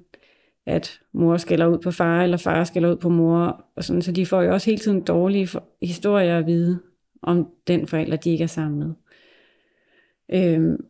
[0.65, 4.11] at mor skælder ud på far, eller far skælder ud på mor, og sådan, så
[4.11, 5.49] de får jo også hele tiden dårlige
[5.81, 6.79] historier at vide
[7.21, 8.93] om den forælder, de ikke er sammen med.
[10.33, 10.85] Øhm,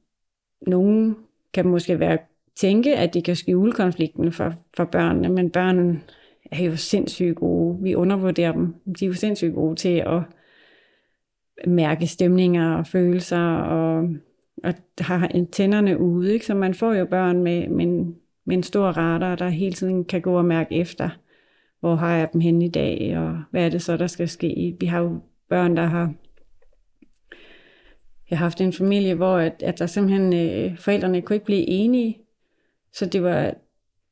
[0.67, 1.15] nogen
[1.53, 2.17] kan måske være
[2.55, 6.03] tænke, at de kan skjule konflikten for, for børnene, men børn
[6.51, 7.77] er jo sindssygt gode.
[7.81, 8.73] Vi undervurderer dem.
[8.99, 10.21] De er jo sindssygt gode til at
[11.67, 14.09] mærke stemninger og følelser og,
[14.63, 16.33] og har antennerne ude.
[16.33, 16.45] Ikke?
[16.45, 18.13] Så man får jo børn med, med
[18.45, 21.09] med en stor radar, der hele tiden kan gå og mærke efter,
[21.79, 24.75] hvor har jeg dem hen i dag, og hvad er det så, der skal ske.
[24.79, 26.13] Vi har jo børn, der har
[28.29, 31.67] jeg har haft en familie, hvor at, at der simpelthen øh, forældrene kunne ikke blive
[31.67, 32.17] enige.
[32.93, 33.53] Så det var,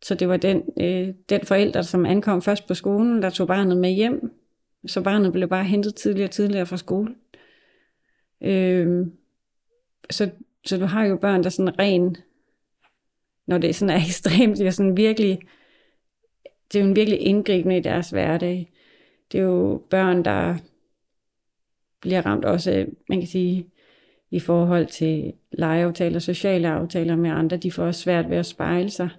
[0.02, 3.78] så det var den, øh, den forælder, som ankom først på skolen, der tog barnet
[3.78, 4.32] med hjem.
[4.86, 7.16] Så barnet blev bare hentet tidligere og tidligere fra skole.
[8.42, 9.08] Øh,
[10.10, 10.30] så
[10.66, 12.18] så du har jo børn, der sådan ren,
[13.48, 15.40] når det sådan er ekstremt, det er sådan virkelig,
[16.74, 18.72] det er jo en virkelig indgribende i deres hverdag.
[19.32, 20.56] Det er jo børn, der
[22.02, 23.70] bliver ramt også, man kan sige,
[24.32, 27.58] i forhold til legeaftaler, sociale aftaler med andre.
[27.58, 29.10] De får også svært ved at spejle sig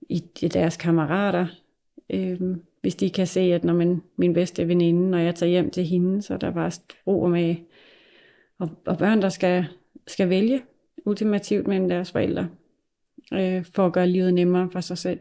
[0.00, 1.46] i, i deres kammerater.
[2.10, 5.70] Øhm, hvis de kan se, at når man, min bedste veninde, når jeg tager hjem
[5.70, 6.70] til hende, så er der bare
[7.06, 7.54] ro med,
[8.58, 9.66] og, og børn, der skal,
[10.06, 10.62] skal vælge
[11.04, 12.48] ultimativt mellem deres forældre,
[13.32, 15.20] øh, for at gøre livet nemmere for sig selv.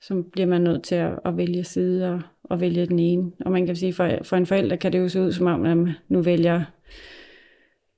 [0.00, 3.32] Så bliver man nødt til at, at vælge side og, og vælge den ene.
[3.40, 5.64] Og man kan sige, for, for en forælder kan det jo se ud som om,
[5.64, 6.64] at nu vælger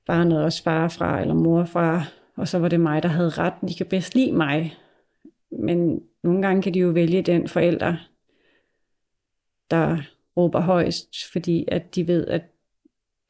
[0.05, 2.03] barnet også far fra eller mor fra,
[2.35, 3.53] og så var det mig, der havde ret.
[3.67, 4.77] De kan bedst lide mig.
[5.51, 7.95] Men nogle gange kan de jo vælge den forælder,
[9.71, 9.97] der
[10.37, 12.43] råber højst, fordi at de ved, at,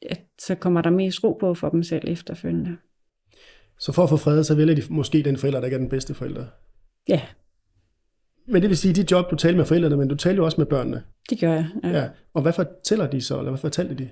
[0.02, 2.76] at så kommer der mest ro på for dem selv efterfølgende.
[3.84, 5.88] Så for at få fred, så vælger de måske den forælder, der ikke er den
[5.88, 6.46] bedste forælder?
[7.08, 7.20] Ja.
[8.46, 10.44] Men det vil sige, at dit job, du taler med forældrene, men du taler jo
[10.44, 11.02] også med børnene.
[11.30, 11.88] Det gør jeg, ja.
[11.88, 12.08] ja.
[12.34, 14.08] Og hvad fortæller de så, eller hvad fortalte de?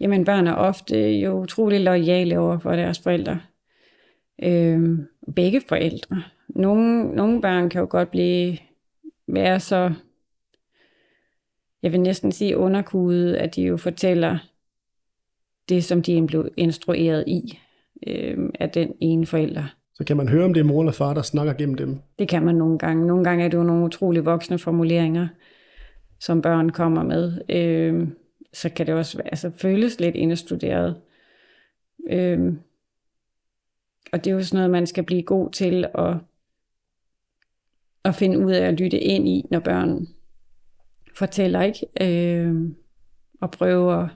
[0.00, 3.40] Jamen, børn er ofte jo utrolig lojale over for deres forældre.
[4.42, 6.22] Øhm, begge forældre.
[6.48, 8.58] Nogle, nogle børn kan jo godt blive
[9.28, 9.92] være så,
[11.82, 14.38] jeg vil næsten sige underkudet, at de jo fortæller
[15.68, 17.58] det, som de er blevet instrueret i
[18.06, 19.74] øhm, af den ene forælder.
[19.94, 21.98] Så kan man høre, om det er mor eller far, der snakker gennem dem?
[22.18, 23.06] Det kan man nogle gange.
[23.06, 25.28] Nogle gange er det jo nogle utrolig voksne formuleringer,
[26.20, 27.40] som børn kommer med.
[27.48, 28.16] Øhm,
[28.52, 30.96] så kan det også altså, føles lidt indestuderet.
[32.10, 32.58] Øhm,
[34.12, 36.16] og det er jo sådan noget, man skal blive god til at,
[38.04, 40.06] at finde ud af at lytte ind i, når børn
[41.14, 41.86] fortæller, ikke?
[42.00, 42.76] Øhm,
[43.40, 44.08] og prøve at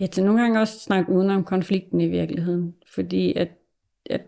[0.00, 2.74] Ja, til nogle gange også snakke uden om konflikten i virkeligheden.
[2.94, 3.48] Fordi at,
[4.10, 4.22] at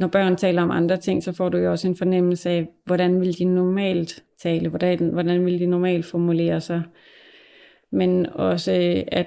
[0.00, 3.20] når børn taler om andre ting, så får du jo også en fornemmelse af, hvordan
[3.20, 6.82] vil de normalt tale, hvordan, hvordan vil de normalt formulere sig.
[7.90, 8.72] Men også
[9.08, 9.26] at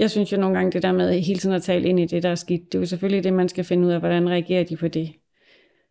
[0.00, 2.22] jeg synes jo nogle gange, det der med hele tiden at tale ind i det,
[2.22, 4.64] der er skidt, det er jo selvfølgelig det, man skal finde ud af, hvordan reagerer
[4.64, 5.12] de på det.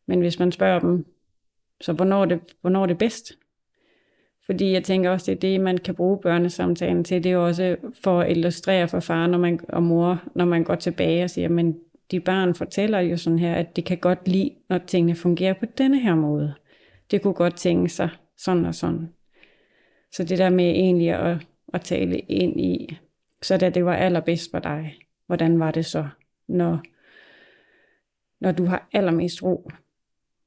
[0.06, 1.06] Men hvis man spørger dem,
[1.82, 3.34] så hvornår er det, hvornår er det bedst?
[4.46, 7.24] Fordi jeg tænker også, det er det, man kan bruge børnesamtalen til.
[7.24, 10.64] Det er jo også for at illustrere for far når man, og mor, når man
[10.64, 11.80] går tilbage og siger, men
[12.12, 15.66] de børn fortæller jo sådan her, at det kan godt lide, når tingene fungerer på
[15.78, 16.54] denne her måde.
[17.12, 19.10] Det kunne godt tænke sig sådan og sådan.
[20.12, 21.38] Så det der med egentlig at,
[21.74, 22.98] at tale ind i,
[23.42, 24.96] så da det var allerbedst for dig,
[25.28, 26.08] hvordan var det så,
[26.48, 26.82] når,
[28.40, 29.70] når du har allermest ro?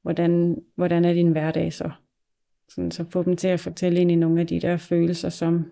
[0.01, 1.91] Hvordan, hvordan er din hverdag så?
[2.69, 5.71] Sådan, så få dem til at fortælle ind i nogle af de der følelser, som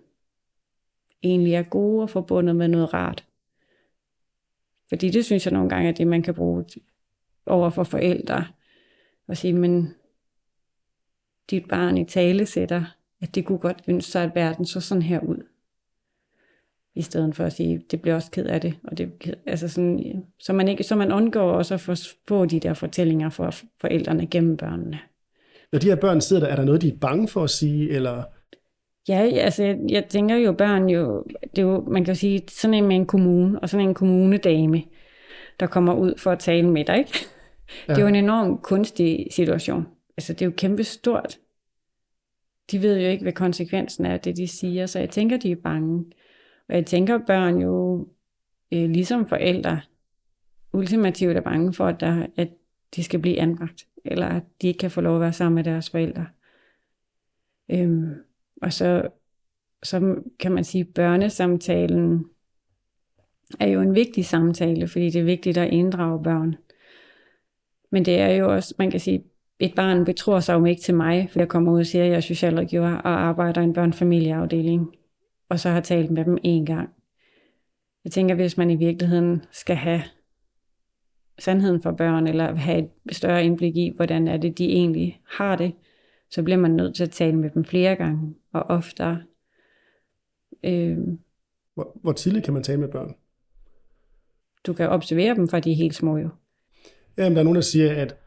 [1.24, 3.26] egentlig er gode og forbundet med noget rart.
[4.90, 6.66] Fordi det synes jeg nogle gange er det, man kan bruge
[7.46, 8.48] over for forældre.
[9.28, 9.94] Og sige, men
[11.50, 15.02] dit barn i tale sætter, at det kunne godt ønske sig, at verden så sådan
[15.02, 15.44] her ud.
[16.96, 18.80] I stedet for at sige, det bliver også ked af det.
[18.84, 22.74] Og det altså sådan, så, man ikke, så man undgår også at få de der
[22.74, 25.00] fortællinger for forældrene gennem børnene.
[25.72, 27.90] Når de her børn sidder der, er der noget, de er bange for at sige,
[27.90, 28.24] eller...
[29.08, 32.44] Ja, altså jeg, jeg tænker jo, børn jo, det er jo, man kan jo sige,
[32.50, 34.84] sådan en med en kommune, og sådan en kommunedame,
[35.60, 37.20] der kommer ud for at tale med dig, ikke?
[37.88, 37.94] Ja.
[37.94, 39.88] Det er jo en enorm kunstig situation.
[40.18, 41.38] Altså det er jo kæmpe stort.
[42.72, 45.52] De ved jo ikke, hvad konsekvensen er af det, de siger, så jeg tænker, de
[45.52, 46.06] er bange.
[46.70, 48.08] Og jeg tænker, børn jo,
[48.74, 49.82] øh, ligesom forældre,
[50.74, 52.50] ultimativt er bange for, at, der, at
[52.96, 55.64] de skal blive anbragt eller at de ikke kan få lov at være sammen med
[55.64, 56.26] deres forældre.
[57.72, 58.14] Øhm,
[58.62, 59.08] og så,
[59.84, 62.26] så kan man sige, at børnesamtalen
[63.60, 66.56] er jo en vigtig samtale, fordi det er vigtigt at inddrage børn.
[67.92, 69.24] Men det er jo også, man kan sige,
[69.60, 72.10] et barn betror sig jo ikke til mig, for jeg kommer ud og siger, at
[72.10, 74.96] jeg er socialrådgiver og arbejder i en børnefamilieafdeling,
[75.50, 76.90] og så har talt med dem en gang.
[78.04, 80.04] Jeg tænker, hvis man i virkeligheden skal have
[81.40, 85.56] sandheden for børn, eller have et større indblik i, hvordan er det, de egentlig har
[85.56, 85.74] det,
[86.30, 89.22] så bliver man nødt til at tale med dem flere gange og oftere.
[90.64, 90.98] Øh,
[91.74, 93.16] hvor, hvor tidligt kan man tale med børn?
[94.68, 96.30] Du kan observere dem, fra de er helt små jo.
[97.18, 98.18] Jamen, der er nogen, der siger, at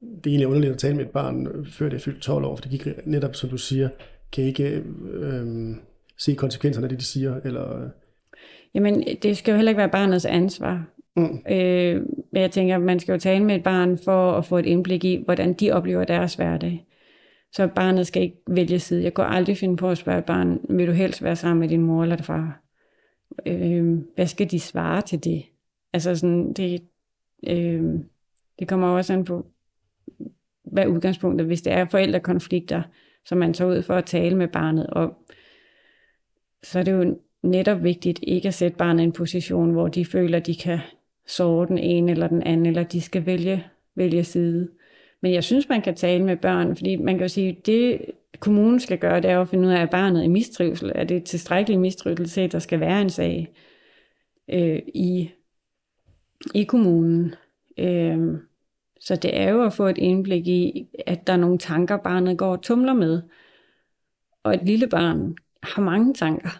[0.00, 2.56] det er egentlig underligt at tale med et barn, før det er fyldt 12 år,
[2.56, 3.88] for det gik netop, som du siger,
[4.32, 5.76] kan ikke øh,
[6.18, 7.90] se konsekvenserne af det, de siger, eller...
[8.74, 10.86] Jamen, det skal jo heller ikke være barnets ansvar.
[11.16, 11.42] Mm.
[11.50, 12.02] Øh,
[12.32, 15.22] jeg tænker, man skal jo tale med et barn for at få et indblik i,
[15.24, 16.86] hvordan de oplever deres hverdag.
[17.52, 19.02] Så barnet skal ikke vælge side.
[19.02, 21.68] Jeg kunne aldrig finde på at spørge et barn, vil du helst være sammen med
[21.68, 22.62] din mor eller din far?
[23.46, 25.44] Øh, hvad skal de svare til det?
[25.92, 26.82] Altså sådan, det,
[27.46, 27.84] øh,
[28.58, 29.46] det kommer også an på,
[30.64, 32.82] hvad udgangspunktet, hvis det er forældrekonflikter,
[33.24, 35.14] som man tager ud for at tale med barnet om,
[36.62, 40.04] så er det jo netop vigtigt ikke at sætte barnet i en position, hvor de
[40.04, 40.78] føler, de kan
[41.26, 44.68] såre den ene eller den anden, eller de skal vælge, vælge side.
[45.22, 48.00] Men jeg synes, man kan tale med børn, fordi man kan jo sige, det
[48.40, 50.92] kommunen skal gøre, det er at finde ud af, at barnet er i mistrivsel.
[50.94, 53.54] Er det tilstrækkelig mistrivsel til, at der skal være en sag
[54.50, 55.30] øh, i,
[56.54, 57.34] i kommunen?
[57.78, 58.38] Øh,
[59.00, 62.38] så det er jo at få et indblik i, at der er nogle tanker, barnet
[62.38, 63.22] går og tumler med.
[64.42, 66.50] Og et lille barn har mange tanker,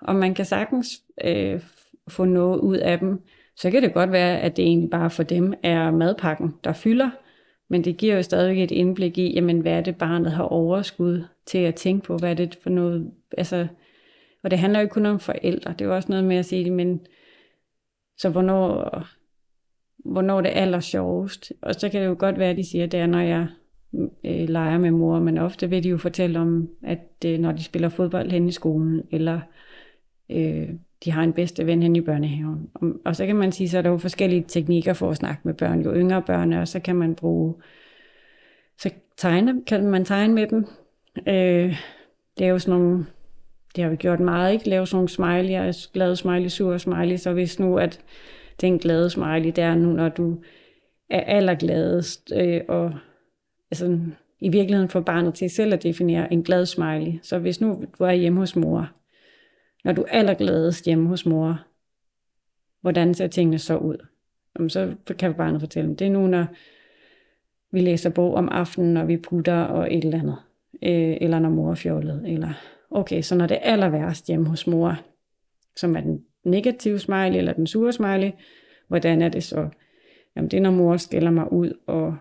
[0.00, 1.60] og man kan sagtens øh,
[2.08, 3.22] få noget ud af dem.
[3.56, 7.10] Så kan det godt være, at det egentlig bare for dem er madpakken, der fylder,
[7.68, 11.24] men det giver jo stadigvæk et indblik i, jamen, hvad er det, barnet har overskud
[11.46, 13.66] til at tænke på, hvad er det for noget, altså,
[14.42, 16.46] og det handler jo ikke kun om forældre, det er jo også noget med at
[16.46, 17.00] sige, men
[18.16, 19.02] så hvornår,
[20.04, 21.52] hvornår det er aller sjovest.
[21.62, 23.46] Og så kan det jo godt være, at de siger, at det er, når jeg
[24.24, 27.64] øh, leger med mor, men ofte vil de jo fortælle om, at øh, når de
[27.64, 29.40] spiller fodbold hen i skolen, eller
[30.30, 30.68] øh,
[31.04, 32.68] de har en bedste ven hen i børnehaven.
[33.04, 35.54] Og, så kan man sige, så er der jo forskellige teknikker for at snakke med
[35.54, 35.82] børn.
[35.82, 37.54] Jo yngre børn er, så kan man bruge,
[38.78, 40.66] så tegne, kan man tegne med dem.
[41.26, 41.76] Øh,
[42.38, 43.06] lave er jo sådan nogle,
[43.76, 44.68] det har vi gjort meget, ikke?
[44.68, 48.00] Lave sådan nogle smiley, glade smiley, sur smiley, så hvis nu, at
[48.60, 50.38] den glade smiley, der er nu, når du
[51.10, 52.92] er allergladest, øh, og
[53.70, 53.98] altså,
[54.40, 57.12] i virkeligheden får barnet til selv at definere en glad smiley.
[57.22, 58.90] Så hvis nu du er hjemme hos mor,
[59.84, 61.60] når du er allergladest hjemme hos mor,
[62.80, 64.06] hvordan ser tingene så ud?
[64.56, 66.46] Jamen, så kan barnet fortælle, det er nu, når
[67.70, 70.36] vi læser bog om aftenen, og vi putter og et eller andet.
[70.82, 72.22] Øh, eller når mor er fjollet.
[72.26, 72.52] Eller,
[72.90, 75.00] okay, så når det er aller værst hjemme hos mor,
[75.76, 78.30] som er den negative smiley eller den sure smiley,
[78.88, 79.68] hvordan er det så?
[80.36, 82.16] Jamen, det er, når mor skælder mig ud, og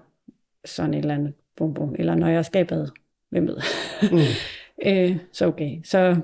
[0.65, 1.95] sådan et eller andet bum bum.
[1.99, 2.91] Eller når jeg skal bade.
[3.29, 3.57] Hvem ved?
[4.11, 4.17] Mm.
[4.89, 5.79] øh, så okay.
[5.83, 6.17] Så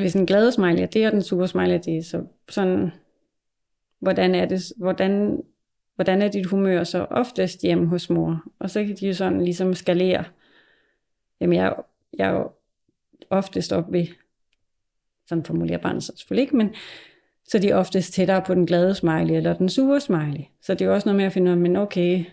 [0.00, 2.90] hvis en glad smiley er det, og den sure smiley er det, så sådan,
[3.98, 5.42] hvordan er det, hvordan,
[5.94, 8.44] hvordan er dit humør så oftest hjemme hos mor?
[8.58, 10.24] Og så kan de jo sådan ligesom skalere.
[11.40, 11.74] Jamen, jeg,
[12.18, 12.50] jeg er jo
[13.30, 14.06] oftest op ved,
[15.26, 16.74] sådan formulerer barnet så selvfølgelig ikke, men
[17.44, 20.44] så de er oftest tættere på den glade smiley eller den sure smiley.
[20.60, 22.24] Så det er jo også noget med at finde ud af, men okay,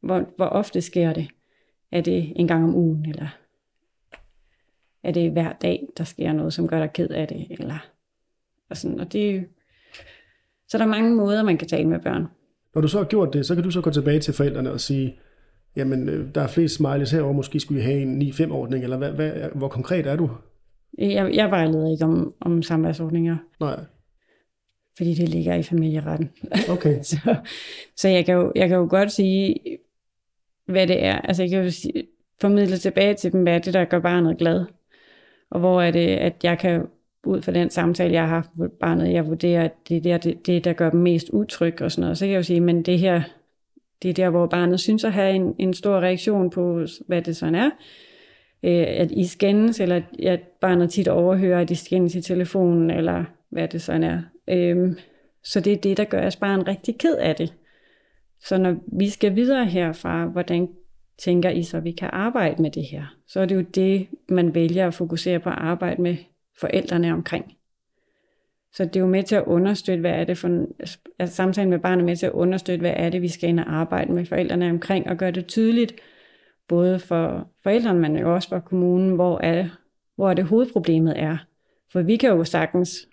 [0.00, 1.28] hvor, hvor ofte sker det?
[1.92, 3.43] Er det en gang om ugen, eller
[5.04, 7.46] er det hver dag, der sker noget, som gør dig ked af det?
[7.50, 7.86] Eller,
[8.70, 9.44] og, sådan, og det,
[10.68, 12.26] så der er mange måder, man kan tale med børn.
[12.74, 14.80] Når du så har gjort det, så kan du så gå tilbage til forældrene og
[14.80, 15.16] sige,
[15.76, 19.12] jamen, øh, der er flest smileys herovre, måske skulle vi have en 9-5-ordning, eller hvad,
[19.12, 20.30] hvad, hvor konkret er du?
[20.98, 23.36] Jeg, jeg vejleder ikke om, om samværsordninger.
[23.60, 23.80] Nej.
[24.96, 26.30] Fordi det ligger i familieretten.
[26.70, 27.02] Okay.
[27.10, 27.36] så
[27.96, 29.56] så jeg, kan jo, jeg kan jo godt sige,
[30.66, 31.18] hvad det er.
[31.18, 32.06] Altså jeg kan jo sige,
[32.40, 34.64] formidle tilbage til dem, hvad er det, der gør barnet glad.
[35.54, 36.86] Og hvor er det, at jeg kan
[37.26, 40.18] ud fra den samtale, jeg har haft med barnet, jeg vurderer, at det er der,
[40.18, 42.18] det, det, der gør dem mest utryg og sådan noget.
[42.18, 43.22] Så kan jeg jo sige, men det her,
[44.02, 47.36] det er der, hvor barnet synes at have en, en stor reaktion på, hvad det
[47.36, 47.70] sådan er.
[48.62, 53.24] Øh, at I skændes, eller at barnet tit overhører, at de skændes i telefonen, eller
[53.50, 54.22] hvad det sådan er.
[54.48, 54.96] Øh,
[55.44, 57.54] så det er det, der gør os barn rigtig ked af det.
[58.40, 60.68] Så når vi skal videre herfra, hvordan
[61.18, 63.16] tænker I så, at vi kan arbejde med det her?
[63.26, 66.16] Så er det jo det, man vælger at fokusere på at arbejde med
[66.60, 67.56] forældrene omkring.
[68.72, 70.66] Så det er jo med til at understøtte, hvad er det for
[71.18, 73.60] altså samtalen med barnet er med til at understøtte, hvad er det, vi skal ind
[73.60, 75.94] og arbejde med forældrene omkring, og gøre det tydeligt,
[76.68, 79.68] både for forældrene, men jo også for kommunen, hvor er,
[80.16, 81.36] hvor er det hovedproblemet er.
[81.92, 83.08] For vi kan jo sagtens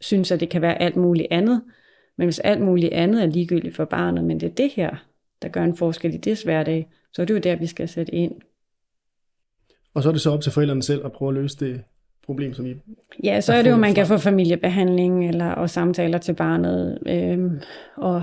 [0.00, 1.62] synes, at det kan være alt muligt andet,
[2.16, 4.96] men hvis alt muligt andet er ligegyldigt for barnet, men det er det her,
[5.42, 8.14] der gør en forskel i dets hverdag, så er det jo der, vi skal sætte
[8.14, 8.32] ind.
[9.94, 11.82] Og så er det så op til forældrene selv at prøve at løse det
[12.24, 12.74] problem, som I...
[13.24, 16.98] Ja, så er det jo, man kan få familiebehandling eller, og samtaler til barnet.
[17.06, 17.60] Øhm,
[17.96, 18.22] og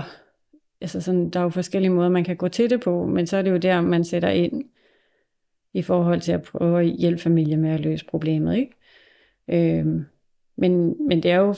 [0.80, 3.36] altså sådan, der er jo forskellige måder, man kan gå til det på, men så
[3.36, 4.64] er det jo der, man sætter ind
[5.74, 8.56] i forhold til at prøve at hjælpe familien med at løse problemet.
[8.56, 8.72] Ikke?
[9.48, 10.04] Øhm,
[10.56, 11.54] men, men det er jo,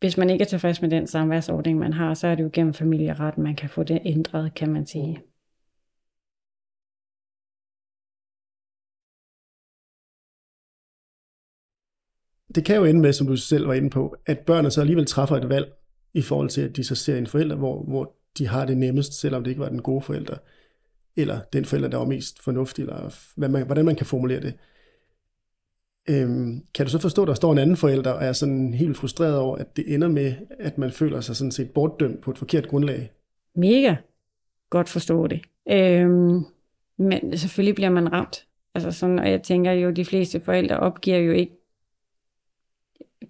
[0.00, 2.74] hvis man ikke er tilfreds med den samværsordning, man har, så er det jo gennem
[2.74, 5.22] familieretten, man kan få det ændret, kan man sige.
[12.54, 15.06] Det kan jo ende med, som du selv var inde på, at børnene så alligevel
[15.06, 15.72] træffer et valg
[16.14, 19.20] i forhold til, at de så ser en forælder, hvor, hvor de har det nemmest,
[19.20, 20.36] selvom det ikke var den gode forælder.
[21.16, 24.54] eller den forælder, der var mest fornuftig, eller hvad man, hvordan man kan formulere det.
[26.08, 28.96] Øhm, kan du så forstå, at der står en anden forælder og er sådan helt
[28.96, 32.38] frustreret over, at det ender med, at man føler sig sådan set bortdømt på et
[32.38, 33.10] forkert grundlag?
[33.56, 33.96] Mega
[34.70, 35.40] godt forstå det.
[35.70, 36.44] Øhm,
[36.98, 38.46] men selvfølgelig bliver man ramt.
[38.74, 41.61] Altså sådan, og jeg tænker jo, de fleste forældre opgiver jo ikke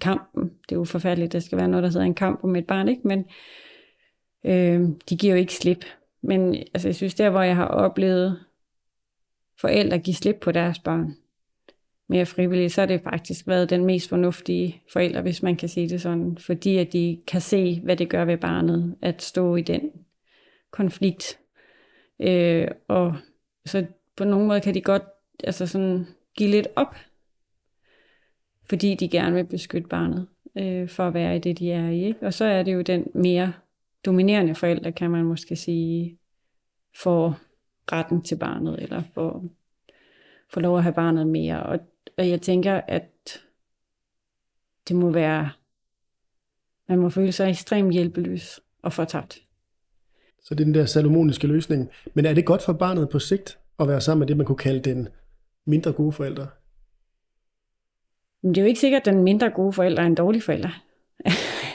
[0.01, 0.43] kampen.
[0.43, 2.89] Det er jo forfærdeligt, der skal være noget, der hedder en kamp om et barn,
[2.89, 3.09] ikke?
[3.09, 3.25] Men
[4.45, 5.85] øh, de giver jo ikke slip.
[6.23, 8.39] Men altså, jeg synes, der hvor jeg har oplevet
[9.61, 11.17] forældre give slip på deres børn
[12.13, 15.89] mere frivilligt, så har det faktisk været den mest fornuftige forældre, hvis man kan sige
[15.89, 16.39] det sådan.
[16.39, 19.91] Fordi at de kan se, hvad det gør ved barnet, at stå i den
[20.71, 21.39] konflikt.
[22.21, 23.17] Øh, og
[23.67, 23.87] så
[24.17, 25.03] på nogen måde kan de godt
[25.45, 26.97] altså sådan, give lidt op,
[28.73, 30.27] fordi de gerne vil beskytte barnet
[30.59, 32.05] øh, for at være i det, de er i.
[32.05, 32.27] Ikke?
[32.27, 33.53] Og så er det jo den mere
[34.05, 36.19] dominerende forældre, kan man måske sige,
[37.03, 37.41] for
[37.93, 39.45] retten til barnet, eller for,
[40.51, 41.63] for lov at have barnet mere.
[41.63, 41.79] Og,
[42.19, 43.41] og jeg tænker, at
[44.89, 45.51] det må være,
[46.89, 49.43] man må føle sig ekstremt hjælpeløs og fortabt.
[50.43, 51.91] Så det er den der salomoniske løsning.
[52.15, 54.57] Men er det godt for barnet på sigt at være sammen med det, man kunne
[54.57, 55.09] kalde den
[55.67, 56.47] mindre gode forældre?
[58.43, 60.83] Men det er jo ikke sikkert, at den mindre gode forælder er en dårlig forælder.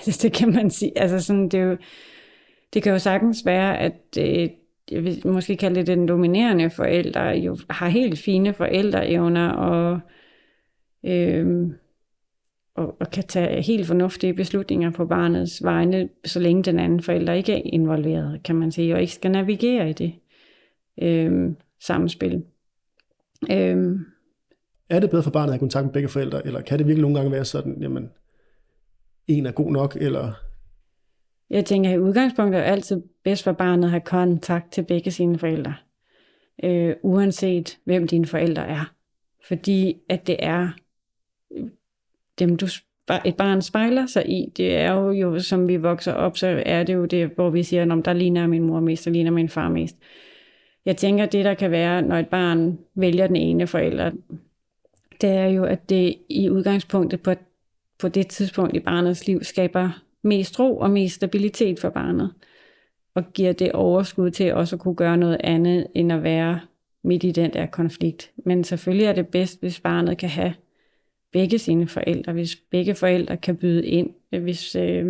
[0.07, 0.99] Altså, det kan man sige.
[0.99, 1.77] Altså sådan, det, er jo,
[2.73, 4.49] det kan jo sagtens være, at øh,
[4.91, 9.99] jeg vil måske kalde det den dominerende forælder, jo har helt fine forældreevner og,
[11.03, 11.67] øh,
[12.75, 17.33] og, og kan tage helt fornuftige beslutninger på barnets vegne, så længe den anden forælder
[17.33, 20.13] ikke er involveret, kan man sige, og ikke skal navigere i det
[21.01, 22.43] øh, samspil.
[23.51, 23.99] Øh,
[24.89, 27.01] er det bedre for barnet at have kontakt med begge forældre, eller kan det virkelig
[27.01, 28.09] nogle gange være sådan, jamen,
[29.27, 30.33] en er god nok, eller...
[31.49, 34.83] Jeg tænker, at i udgangspunktet er det altid bedst for barnet at have kontakt til
[34.83, 35.75] begge sine forældre.
[36.63, 38.93] Øh, uanset hvem dine forældre er.
[39.47, 40.69] Fordi at det er
[41.57, 41.67] øh,
[42.39, 42.67] dem, du
[43.25, 44.53] et barn spejler sig i.
[44.57, 47.63] Det er jo, jo, som vi vokser op, så er det jo det, hvor vi
[47.63, 49.95] siger, om der ligner min mor mest, der ligner min far mest.
[50.85, 54.11] Jeg tænker, det der kan være, når et barn vælger den ene forælder,
[55.21, 57.33] det er jo, at det i udgangspunktet på,
[57.99, 62.33] på det tidspunkt i barnets liv skaber mest ro og mest stabilitet for barnet.
[63.15, 66.59] Og giver det overskud til også at kunne gøre noget andet, end at være
[67.03, 68.31] midt i den der konflikt.
[68.35, 70.53] Men selvfølgelig er det bedst, hvis barnet kan have
[71.31, 74.09] begge sine forældre, hvis begge forældre kan byde ind.
[74.29, 75.05] Hvis, øh,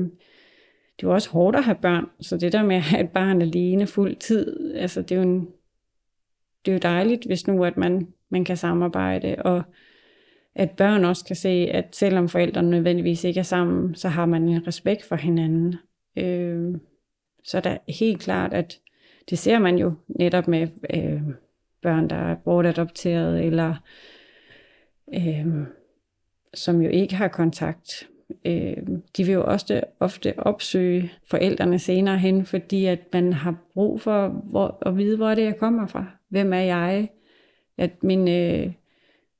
[0.97, 3.09] det er jo også hårdt at have børn, så det der med at have et
[3.09, 5.47] barn alene fuld tid, altså det er jo, en,
[6.65, 9.63] det er jo dejligt, hvis nu at man, man kan samarbejde, og
[10.57, 14.47] at børn også kan se, at selvom forældrene nødvendigvis ikke er sammen, så har man
[14.47, 15.75] en respekt for hinanden.
[16.17, 16.75] Øh,
[17.43, 18.79] så der er helt klart, at
[19.29, 21.21] det ser man jo netop med øh,
[21.81, 23.75] børn, der er bortadopteret, eller
[25.13, 25.47] øh,
[26.53, 28.07] som jo ikke har kontakt.
[28.45, 28.77] Øh,
[29.17, 34.27] de vil jo også ofte opsøge forældrene senere hen, fordi at man har brug for
[34.27, 36.05] hvor, at vide, hvor det er, jeg kommer fra.
[36.29, 37.09] Hvem er jeg?
[37.77, 38.27] At min...
[38.27, 38.71] Øh,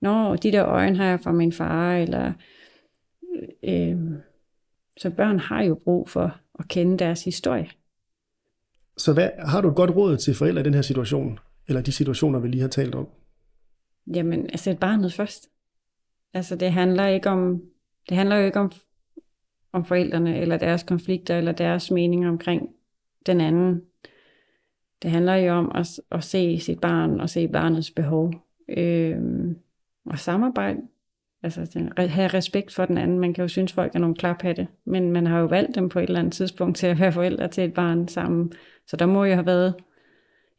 [0.02, 2.34] Nå, de der øjne har jeg fra min far, eller...
[3.64, 3.98] Øh,
[4.98, 7.70] så børn har jo brug for at kende deres historie.
[8.98, 11.40] Så hvad, har du et godt råd til forældre i den her situation?
[11.68, 13.08] Eller de situationer, vi lige har talt om?
[14.14, 15.50] Jamen, altså et barnet først.
[16.34, 17.62] Altså det handler ikke om,
[18.10, 18.72] det handler jo ikke om,
[19.72, 22.70] om forældrene, eller deres konflikter, eller deres meninger omkring
[23.26, 23.82] den anden.
[25.02, 28.34] Det handler jo om at, at se sit barn, og se barnets behov.
[28.70, 29.22] Øh,
[30.10, 30.80] og samarbejde.
[31.44, 33.20] Altså have respekt for den anden.
[33.20, 36.00] Man kan jo synes, folk er nogle klaphatte, men man har jo valgt dem på
[36.00, 38.52] et eller andet tidspunkt til at være forældre til et barn sammen.
[38.88, 39.74] Så der må jo have været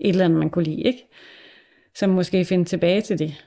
[0.01, 1.09] et eller andet, man kunne lide, ikke?
[1.95, 3.45] Som måske finde tilbage til det.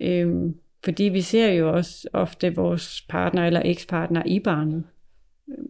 [0.00, 0.54] Øhm,
[0.84, 4.84] fordi vi ser jo også ofte vores partner eller ekspartner i barnet.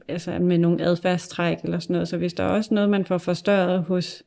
[0.08, 2.08] Altså med nogle adfærdstræk eller sådan noget.
[2.08, 4.22] Så hvis der er også noget, man får forstørret hos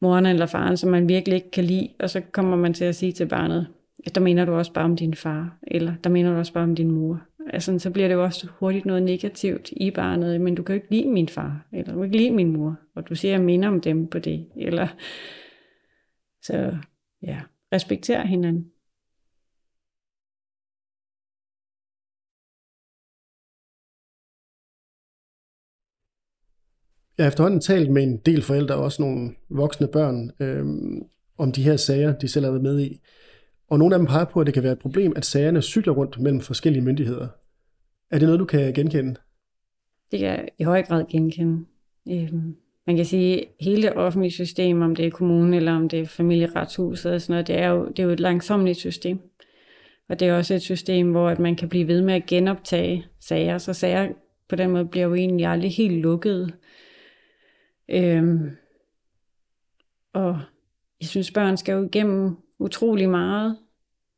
[0.00, 2.94] moren eller faren, som man virkelig ikke kan lide, og så kommer man til at
[2.94, 3.66] sige til barnet,
[4.14, 6.74] der mener du også bare om din far, eller der mener du også bare om
[6.74, 7.20] din mor.
[7.52, 10.82] Altså, så bliver det jo også hurtigt noget negativt i barnet, men du kan jo
[10.82, 13.38] ikke lide min far, eller du kan ikke lide min mor, og du siger, at
[13.38, 14.88] jeg minder om dem på det, eller
[16.42, 16.76] så
[17.22, 17.40] ja,
[17.72, 18.66] respekter hinanden.
[27.20, 30.64] Jeg har efterhånden talt med en del forældre, og også nogle voksne børn, øh,
[31.38, 33.00] om de her sager, de selv har været med i.
[33.68, 35.92] Og nogle af dem peger på, at det kan være et problem, at sagerne cykler
[35.92, 37.28] rundt mellem forskellige myndigheder.
[38.10, 39.14] Er det noget, du kan genkende?
[40.10, 41.64] Det kan jeg i høj grad genkende.
[42.10, 42.56] Øhm,
[42.86, 46.06] man kan sige, hele det offentlige system, om det er kommunen eller om det er
[46.06, 49.18] familieretshuset og sådan noget, det er jo, det er jo et langsomligt system.
[50.08, 53.04] Og det er også et system, hvor at man kan blive ved med at genoptage
[53.20, 54.08] sager, så sager
[54.48, 56.54] på den måde bliver jo egentlig aldrig helt lukket.
[57.90, 58.50] Øhm,
[60.12, 60.40] og
[61.00, 63.58] jeg synes, børn skal jo igennem utrolig meget,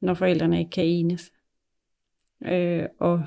[0.01, 1.33] når forældrene ikke kan enes.
[2.45, 3.23] Øh, og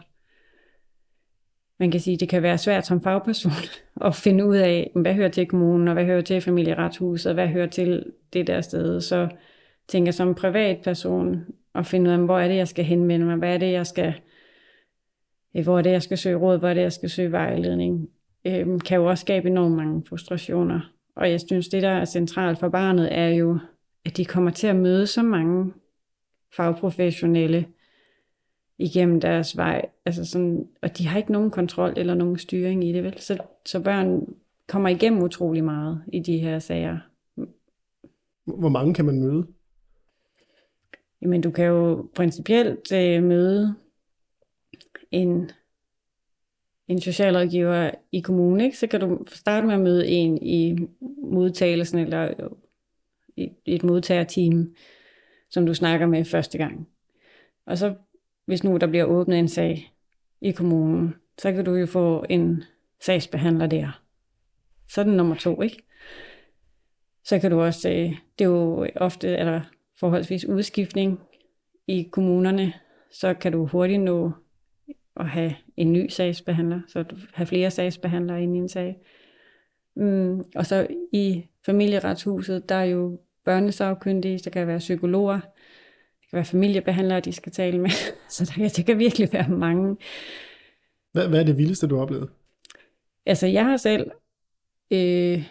[1.79, 3.51] man kan sige, det kan være svært som fagperson
[4.07, 7.47] at finde ud af, hvad hører til kommunen, og hvad hører til familieretshuset, og hvad
[7.47, 9.01] hører til det der sted.
[9.01, 9.29] Så
[9.87, 13.53] tænker som privatperson at finde ud af, hvor er det, jeg skal henvende mig, hvad
[13.53, 14.13] er det, jeg skal,
[15.63, 18.09] hvor er det, jeg skal søge råd, hvor er det, jeg skal søge vejledning,
[18.45, 20.91] øh, kan jo også skabe enormt mange frustrationer.
[21.15, 23.59] Og jeg synes, det der er centralt for barnet, er jo,
[24.05, 25.73] at de kommer til at møde så mange
[26.55, 27.65] fagprofessionelle
[28.77, 29.85] igennem deres vej.
[30.05, 33.19] Altså sådan, og de har ikke nogen kontrol eller nogen styring i det, vel?
[33.19, 34.33] Så, så børn
[34.67, 36.97] kommer igennem utrolig meget i de her sager.
[38.45, 39.47] Hvor mange kan man møde?
[41.21, 43.75] Jamen, du kan jo principielt øh, møde
[45.11, 45.51] en,
[46.87, 48.77] en socialrådgiver i kommunen, ikke?
[48.77, 50.77] så kan du starte med at møde en i
[51.23, 52.49] modtagelsen eller øh,
[53.37, 54.75] i et modtagerteam,
[55.49, 56.87] som du snakker med første gang.
[57.65, 57.93] Og så
[58.45, 59.93] hvis nu der bliver åbnet en sag
[60.41, 62.63] i kommunen, så kan du jo få en
[63.01, 64.01] sagsbehandler der.
[64.89, 65.83] Så er den nummer to, ikke?
[67.23, 69.61] Så kan du også, øh, det er jo ofte, eller
[69.99, 71.19] forholdsvis udskiftning
[71.87, 72.73] i kommunerne,
[73.11, 74.31] så kan du hurtigt nå
[75.19, 78.97] at have en ny sagsbehandler, så du har flere sagsbehandlere inde i en sag.
[79.95, 85.39] Mm, og så i familieretshuset, der er jo børnesagkyndige, der kan være psykologer,
[86.21, 87.89] det kan være familiebehandlere, de skal tale med.
[88.29, 89.97] Så der kan, det kan virkelig være mange.
[91.11, 92.29] Hvad, hvad er det vildeste, du har oplevet?
[93.25, 94.11] Altså, jeg har selv...
[94.91, 95.43] Øh,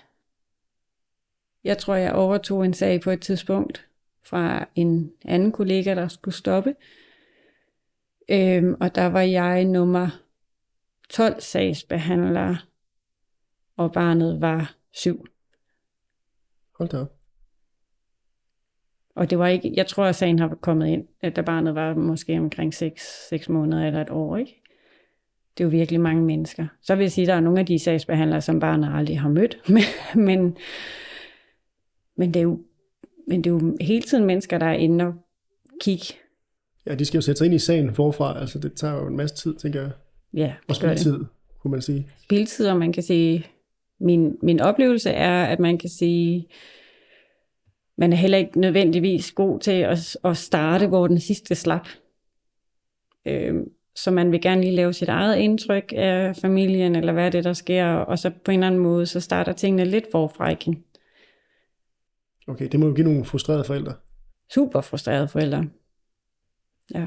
[1.64, 3.86] jeg tror, jeg overtog en sag på et tidspunkt
[4.22, 6.74] fra en anden kollega, der skulle stoppe.
[8.28, 10.08] Øhm, og der var jeg nummer
[11.10, 12.58] 12 sagsbehandlere,
[13.76, 15.26] og barnet var syv.
[16.78, 17.12] Hold da op.
[19.14, 21.94] Og det var ikke, jeg tror, at sagen har kommet ind, at da barnet var
[21.94, 24.62] måske omkring 6, 6 måneder eller et år, ikke?
[25.58, 26.66] Det er jo virkelig mange mennesker.
[26.82, 29.28] Så vil jeg sige, at der er nogle af de sagsbehandlere, som barnet aldrig har
[29.28, 29.70] mødt.
[30.14, 30.56] men,
[32.16, 32.60] men, det er jo,
[33.28, 35.14] men det er jo hele tiden mennesker, der er inde og
[35.80, 36.14] kigge.
[36.86, 38.40] Ja, de skal jo sætte sig ind i sagen forfra.
[38.40, 39.90] Altså, det tager jo en masse tid, tænker jeg.
[40.34, 41.24] Ja, og spildtid,
[41.60, 42.06] kunne man sige.
[42.22, 43.46] Spildtid, og man kan sige,
[44.00, 46.46] min, min oplevelse er, at man kan sige,
[47.98, 51.88] man er heller ikke nødvendigvis god til at, at starte, hvor den sidste slap.
[53.26, 53.54] Øh,
[53.96, 57.44] så man vil gerne lige lave sit eget indtryk af familien, eller hvad er det,
[57.44, 60.84] der sker, og så på en eller anden måde, så starter tingene lidt forfra igen.
[62.46, 63.94] Okay, det må jo give nogle frustrerede forældre.
[64.54, 65.66] Super frustrerede forældre.
[66.94, 67.06] Ja.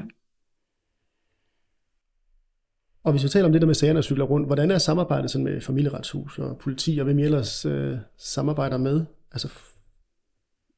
[3.02, 5.30] Og hvis vi taler om det der med sagerne, der cykler rundt, hvordan er samarbejdet
[5.30, 9.04] sådan med familieretshus og politi, og hvem I ellers øh, samarbejder med?
[9.32, 9.48] Altså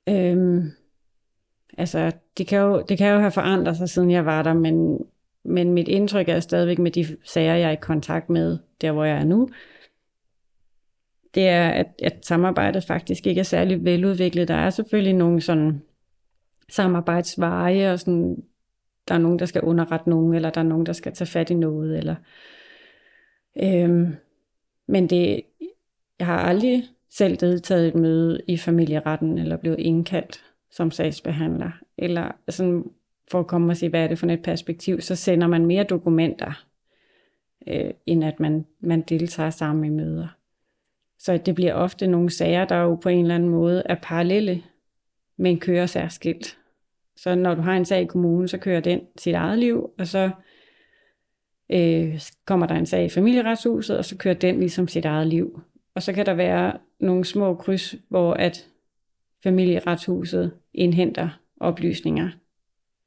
[0.09, 0.71] Øhm,
[1.79, 4.99] altså, det kan, jo, det kan jo have forandret sig, siden jeg var der, men,
[5.45, 9.05] men mit indtryk er stadigvæk med de sager, jeg er i kontakt med, der hvor
[9.05, 9.49] jeg er nu,
[11.35, 14.49] det er, at, at samarbejdet faktisk ikke er særlig veludviklet.
[14.49, 15.83] Der er selvfølgelig nogle sådan
[16.69, 18.45] samarbejdsveje, og sådan,
[19.11, 21.51] der er nogen, der skal underrette nogen, eller der er nogen, der skal tage fat
[21.51, 21.99] i noget.
[21.99, 22.15] Eller,
[23.63, 24.17] øhm,
[24.87, 25.43] men det,
[26.19, 32.33] jeg har aldrig selv deltaget et møde i familieretten, eller blevet indkaldt som sagsbehandler, eller
[32.49, 32.85] sådan
[33.31, 35.85] for at komme og se, hvad er det for et perspektiv, så sender man mere
[35.85, 36.67] dokumenter,
[37.67, 40.29] øh, end at man, man deltager sammen i møder.
[41.19, 44.63] Så det bliver ofte nogle sager, der jo på en eller anden måde er parallelle,
[45.37, 46.60] men kører særskilt.
[47.23, 50.07] Så når du har en sag i kommunen, så kører den sit eget liv, og
[50.07, 50.31] så
[51.71, 55.61] øh, kommer der en sag i familieretshuset, og så kører den ligesom sit eget liv.
[55.95, 58.69] Og så kan der være nogle små kryds, hvor at
[59.43, 62.31] familieretshuset indhenter oplysninger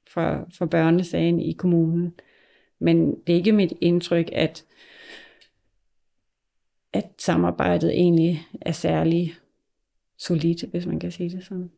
[0.07, 2.13] for, for børnesagen i kommunen.
[2.79, 4.65] Men det er ikke mit indtryk, at,
[6.93, 9.33] at samarbejdet egentlig er særlig
[10.17, 11.71] solidt, hvis man kan sige det sådan.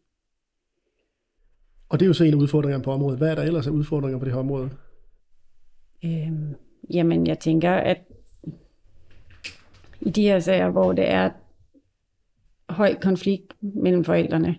[1.90, 3.18] Og det er jo så en af udfordringerne på området.
[3.18, 4.70] Hvad er der ellers af udfordringer på det her område?
[6.06, 6.56] Øhm,
[6.90, 7.98] jamen, jeg tænker, at
[10.02, 11.30] i de her sager, hvor det er
[12.70, 14.56] høj konflikt mellem forældrene,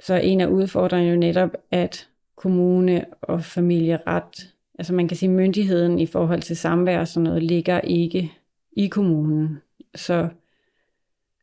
[0.00, 5.30] så er en af udfordringerne jo netop, at kommune og familieret, altså man kan sige
[5.30, 8.32] myndigheden i forhold til samvær og sådan noget, ligger ikke
[8.72, 9.58] i kommunen.
[9.94, 10.28] så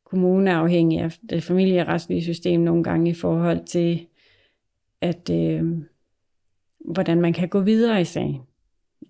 [0.09, 4.07] kommune afhængig af det familieretslige system nogle gange i forhold til,
[5.01, 5.63] at øh,
[6.79, 8.41] hvordan man kan gå videre i sagen.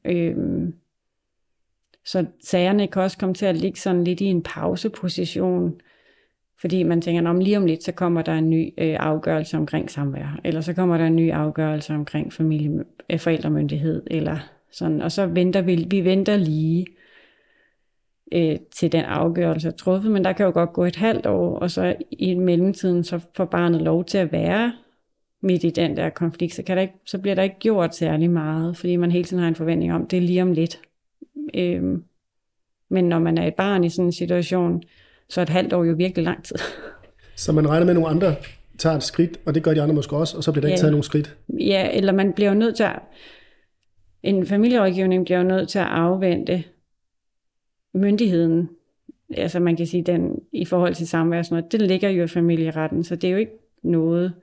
[0.05, 0.35] Øh,
[2.05, 5.81] så sagerne kan også komme til at ligge sådan lidt i en pauseposition,
[6.61, 9.91] fordi man tænker, om lige om lidt, så kommer der en ny øh, afgørelse omkring
[9.91, 14.37] samvær, eller så kommer der en ny afgørelse omkring familie, øh, forældremyndighed, eller
[14.71, 16.85] sådan, og så venter vi, vi venter lige
[18.31, 21.59] øh, til den afgørelse er truffet, men der kan jo godt gå et halvt år,
[21.59, 24.73] og så i mellemtiden, så får barnet lov til at være
[25.43, 28.29] midt i den der konflikt, så, kan der ikke, så bliver der ikke gjort særlig
[28.29, 30.79] meget, fordi man hele tiden har en forventning om, det er lige om lidt.
[31.55, 32.03] Øhm,
[32.89, 34.83] men når man er et barn i sådan en situation,
[35.29, 36.55] så er et halvt år jo virkelig lang tid.
[37.35, 38.35] Så man regner med, at nogle andre
[38.77, 40.73] tager et skridt, og det gør de andre måske også, og så bliver der ja.
[40.73, 41.35] ikke taget nogen skridt?
[41.59, 42.99] Ja, eller man bliver jo nødt til at...
[44.23, 46.63] En familierådgivning bliver jo nødt til at afvente
[47.93, 48.69] myndigheden.
[49.33, 52.23] Altså man kan sige, den i forhold til samvær og sådan noget, det ligger jo
[52.23, 54.33] i familieretten, så det er jo ikke noget,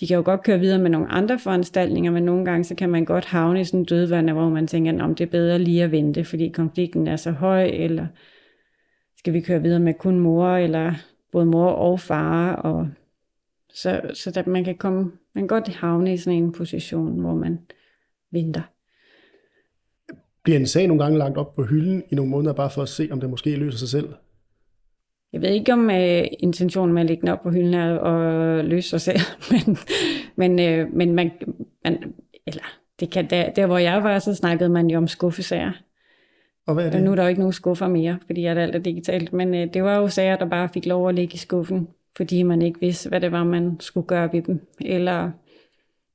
[0.00, 2.90] de kan jo godt køre videre med nogle andre foranstaltninger, men nogle gange så kan
[2.90, 5.84] man godt havne i sådan en dødvand, hvor man tænker, om det er bedre lige
[5.84, 8.06] at vente, fordi konflikten er så høj, eller
[9.18, 10.92] skal vi køre videre med kun mor, eller
[11.32, 12.88] både mor og far, og
[13.74, 17.34] så, så der, man kan komme, man kan godt havne i sådan en position, hvor
[17.34, 17.58] man
[18.32, 18.62] venter.
[20.44, 22.88] Bliver en sag nogle gange lagt op på hylden i nogle måneder, bare for at
[22.88, 24.08] se, om det måske løser sig selv?
[25.32, 28.64] Jeg ved ikke, om uh, intentionen med at lægge den op på hylden er at
[28.64, 29.18] løse sig selv,
[29.52, 29.76] men,
[30.36, 31.30] men, uh, men man,
[31.84, 32.14] man,
[32.46, 32.62] eller
[33.00, 35.72] det kan, der, der, hvor jeg var, så snakkede man jo om skuffesager.
[36.66, 36.98] Og hvad er det?
[36.98, 39.48] Og nu er der jo ikke nogen skuffer mere, fordi at alt er digitalt, men
[39.48, 42.62] uh, det var jo sager, der bare fik lov at ligge i skuffen, fordi man
[42.62, 45.30] ikke vidste, hvad det var, man skulle gøre ved dem, eller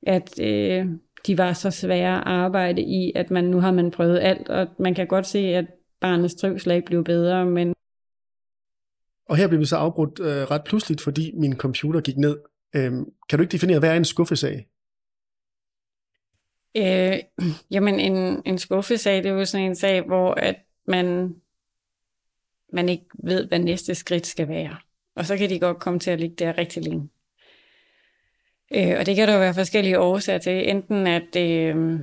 [0.02, 0.92] at uh,
[1.26, 4.66] de var så svære at arbejde i, at man nu har man prøvet alt, og
[4.78, 5.66] man kan godt se, at
[6.00, 7.74] barnets trivsel ikke blev bedre, men
[9.30, 12.38] og her blev vi så afbrudt øh, ret pludseligt, fordi min computer gik ned.
[12.76, 14.68] Øhm, kan du ikke definere, hvad er en skuffesag?
[16.76, 17.18] Øh,
[17.74, 20.56] jamen, en, en skuffesag, det er jo sådan en sag, hvor at
[20.86, 21.36] man,
[22.72, 24.76] man ikke ved, hvad næste skridt skal være.
[25.16, 27.08] Og så kan de godt komme til at ligge der rigtig længe.
[28.74, 30.70] Øh, og det kan der jo være forskellige årsager til.
[30.70, 32.00] Enten at, øh,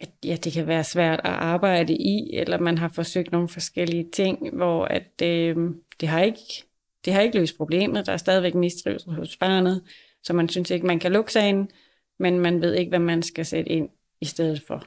[0.00, 4.10] at ja, det kan være svært at arbejde i, eller man har forsøgt nogle forskellige
[4.12, 5.56] ting, hvor at, øh,
[6.00, 6.64] det, har ikke,
[7.04, 8.06] det har ikke løst problemet.
[8.06, 9.82] Der er stadigvæk mistrivsel hos barnet,
[10.22, 11.70] så man synes ikke, man kan lukke sagen,
[12.18, 13.88] men man ved ikke, hvad man skal sætte ind
[14.20, 14.84] i stedet for.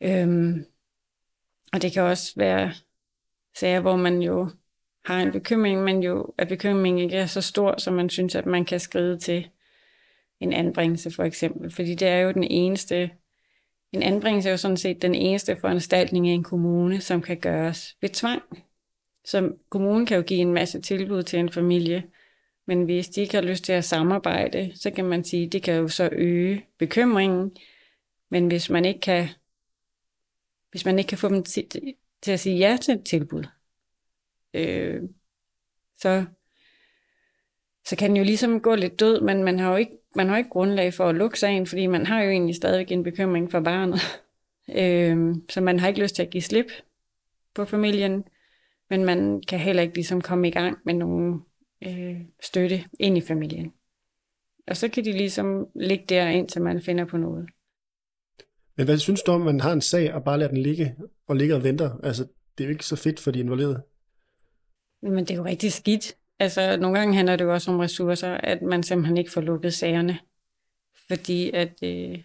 [0.00, 0.64] Øhm,
[1.72, 2.72] og det kan også være
[3.56, 4.50] sager, hvor man jo
[5.04, 8.46] har en bekymring, men jo at bekymringen ikke er så stor, som man synes, at
[8.46, 9.48] man kan skride til
[10.40, 11.70] en anbringelse for eksempel.
[11.70, 13.10] Fordi det er jo den eneste
[13.92, 17.96] en anbringelse er jo sådan set den eneste foranstaltning i en kommune, som kan gøres
[18.00, 18.42] ved tvang.
[19.24, 22.02] Så kommunen kan jo give en masse tilbud til en familie,
[22.66, 25.62] men hvis de ikke har lyst til at samarbejde, så kan man sige, at det
[25.62, 27.56] kan jo så øge bekymringen.
[28.30, 29.28] Men hvis man ikke kan,
[30.70, 31.66] hvis man ikke kan få dem til,
[32.22, 33.44] til at sige ja til et tilbud,
[34.54, 35.02] øh,
[35.96, 36.24] så,
[37.84, 40.38] så kan den jo ligesom gå lidt død, men man har jo ikke man har
[40.38, 43.60] ikke grundlag for at lukke sagen, fordi man har jo egentlig stadigvæk en bekymring for
[43.60, 44.00] barnet.
[44.80, 46.66] øh, så man har ikke lyst til at give slip
[47.54, 48.24] på familien,
[48.90, 51.40] men man kan heller ikke ligesom komme i gang med nogen
[51.86, 53.72] øh, støtte ind i familien.
[54.66, 57.48] Og så kan de ligesom ligge der, indtil man finder på noget.
[58.76, 60.96] Men hvad synes du om, at man har en sag og bare lader den ligge
[61.26, 61.98] og ligger og venter?
[62.02, 62.26] Altså,
[62.58, 63.82] det er jo ikke så fedt for de involverede.
[65.02, 66.16] Men det er jo rigtig skidt.
[66.38, 69.74] Altså, nogle gange handler det jo også om ressourcer, at man simpelthen ikke får lukket
[69.74, 70.18] sagerne,
[71.08, 72.24] fordi, at, øh,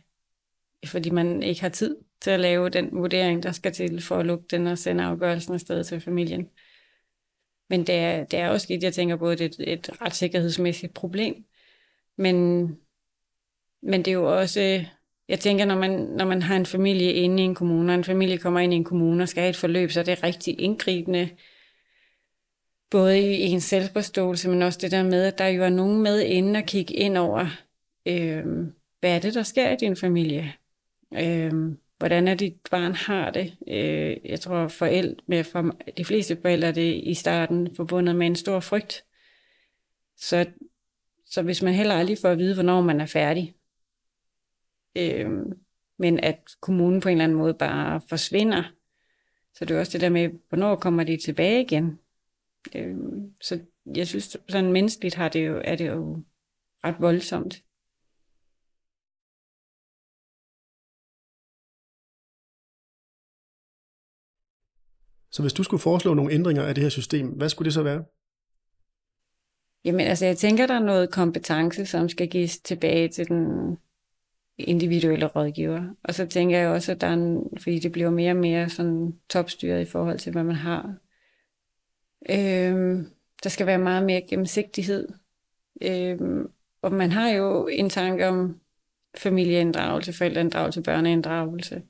[0.86, 4.26] fordi man ikke har tid til at lave den vurdering, der skal til for at
[4.26, 6.50] lukke den og sende afgørelsen afsted til familien.
[7.70, 10.94] Men det er, det er også skidt, jeg tænker både, det er et, et retssikkerhedsmæssigt
[10.94, 11.46] problem.
[12.18, 12.68] Men,
[13.82, 14.86] men det er jo også,
[15.28, 18.04] jeg tænker, når man, når man har en familie inde i en kommune, og en
[18.04, 20.60] familie kommer ind i en kommune og skal have et forløb, så er det rigtig
[20.60, 21.30] indgribende
[22.90, 26.22] både i ens selvforståelse, men også det der med, at der jo er nogen med
[26.22, 27.48] inden at kigge ind over,
[28.06, 28.46] øh,
[29.00, 30.54] hvad er det, der sker i din familie?
[31.14, 31.52] Øh,
[31.98, 33.58] hvordan er dit barn har det?
[33.68, 38.28] Øh, jeg tror, forældre, med for de fleste forældre er det i starten forbundet med
[38.28, 39.04] en stor frygt.
[40.18, 40.46] Så,
[41.26, 43.56] så hvis man heller aldrig får at vide, hvornår man er færdig,
[44.96, 45.30] øh,
[46.00, 48.64] men at kommunen på en eller anden måde bare forsvinder,
[49.54, 52.00] så det er også det der med, hvornår kommer de tilbage igen?
[52.76, 52.96] Øh,
[53.42, 53.60] så
[53.96, 56.24] jeg synes, sådan menneskeligt har det jo, er det jo
[56.84, 57.64] ret voldsomt.
[65.32, 67.84] Så hvis du skulle foreslå nogle ændringer af det her system, hvad skulle det så
[67.84, 68.04] være?
[69.86, 73.78] Jamen altså, jeg tænker, der er noget kompetence, som skal gives tilbage til den
[74.58, 75.96] individuelle rådgiver.
[76.04, 78.70] Og så tænker jeg også, at der er en, fordi det bliver mere og mere
[78.70, 80.96] sådan topstyret i forhold til, hvad man har.
[82.30, 83.08] Øhm,
[83.44, 85.08] der skal være meget mere gennemsigtighed.
[85.82, 86.48] Øhm,
[86.82, 88.60] og man har jo en tanke om
[89.18, 91.84] familieinddragelse, forældreinddragelse, børneinddragelse.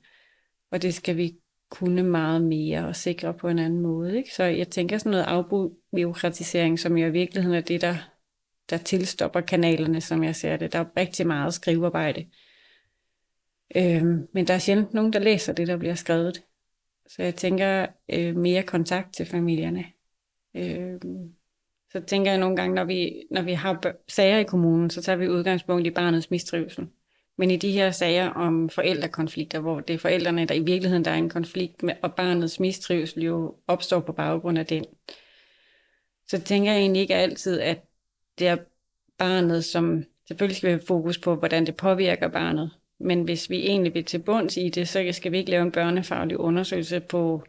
[0.70, 1.36] Og det skal vi
[1.70, 4.16] kunne meget mere og sikre på en anden måde.
[4.16, 4.34] Ikke?
[4.34, 7.96] Så jeg tænker sådan noget afbureaukratisering, som jo i virkeligheden er det, der,
[8.70, 10.72] der tilstopper kanalerne, som jeg ser det.
[10.72, 12.26] Der er rigtig meget skrivearbejde.
[13.76, 16.42] Øhm, men der er sjældent nogen, der læser det, der bliver skrevet.
[17.06, 19.84] Så jeg tænker øh, mere kontakt til familierne.
[20.54, 21.00] Øh,
[21.92, 25.16] så tænker jeg nogle gange, når vi, når vi har sager i kommunen, så tager
[25.16, 26.88] vi udgangspunkt i barnets mistrivsel.
[27.38, 31.10] Men i de her sager om forældrekonflikter, hvor det er forældrene, der i virkeligheden der
[31.10, 34.84] er en konflikt med, og barnets mistrivsel jo opstår på baggrund af den,
[36.26, 37.84] så tænker jeg egentlig ikke altid, at
[38.38, 38.56] det er
[39.18, 42.70] barnet, som selvfølgelig skal vi have fokus på, hvordan det påvirker barnet.
[43.00, 45.72] Men hvis vi egentlig vil til bunds i det, så skal vi ikke lave en
[45.72, 47.42] børnefaglig undersøgelse på,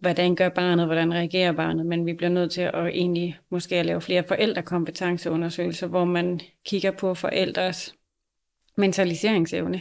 [0.00, 3.86] hvordan gør barnet, hvordan reagerer barnet, men vi bliver nødt til at egentlig måske at
[3.86, 7.94] lave flere forældrekompetenceundersøgelser, hvor man kigger på forældres
[8.76, 9.80] mentaliseringsevne.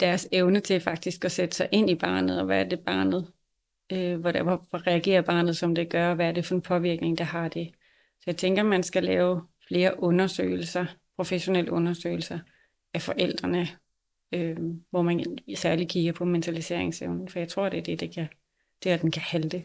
[0.00, 3.26] Deres evne til faktisk at sætte sig ind i barnet, og hvad er det barnet,
[3.92, 7.18] øh, hvordan, hvor reagerer barnet, som det gør, og hvad er det for en påvirkning,
[7.18, 7.70] der har det.
[8.18, 10.86] Så jeg tænker, man skal lave flere undersøgelser,
[11.16, 12.38] professionelle undersøgelser
[12.94, 13.68] af forældrene,
[14.32, 14.56] øh,
[14.90, 18.28] hvor man særligt kigger på mentaliseringsevnen, for jeg tror, det er det, det kan,
[18.82, 19.64] det er, den kan halte.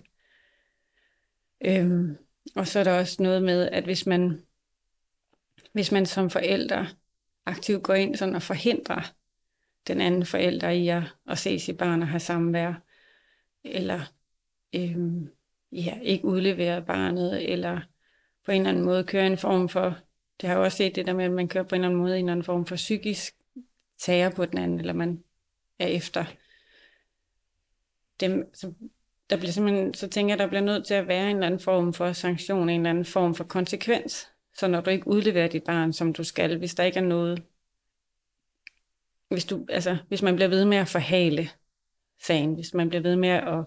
[1.65, 2.17] Øhm,
[2.55, 4.45] og så er der også noget med, at hvis man,
[5.73, 6.87] hvis man som forældre
[7.45, 9.13] aktivt går ind sådan og forhindrer
[9.87, 12.73] den anden forælder i at, at se sit barn og have samvær,
[13.63, 14.01] eller
[14.75, 15.29] øhm,
[15.71, 17.81] ja, ikke udlevere barnet, eller
[18.45, 19.97] på en eller anden måde køre en form for,
[20.41, 22.01] det har jeg også set det der med, at man kører på en eller anden
[22.01, 23.35] måde en eller anden form for psykisk
[23.97, 25.23] tager på den anden, eller man
[25.79, 26.25] er efter
[28.19, 28.53] dem.
[28.53, 28.73] Så,
[29.31, 31.59] der bliver simpelthen, så tænker jeg, der bliver nødt til at være en eller anden
[31.59, 35.63] form for sanktion, en eller anden form for konsekvens, så når du ikke udleverer dit
[35.63, 37.43] barn, som du skal, hvis der ikke er noget,
[39.29, 41.49] hvis, du, altså, hvis man bliver ved med at forhale
[42.21, 43.65] sagen, hvis man bliver ved med at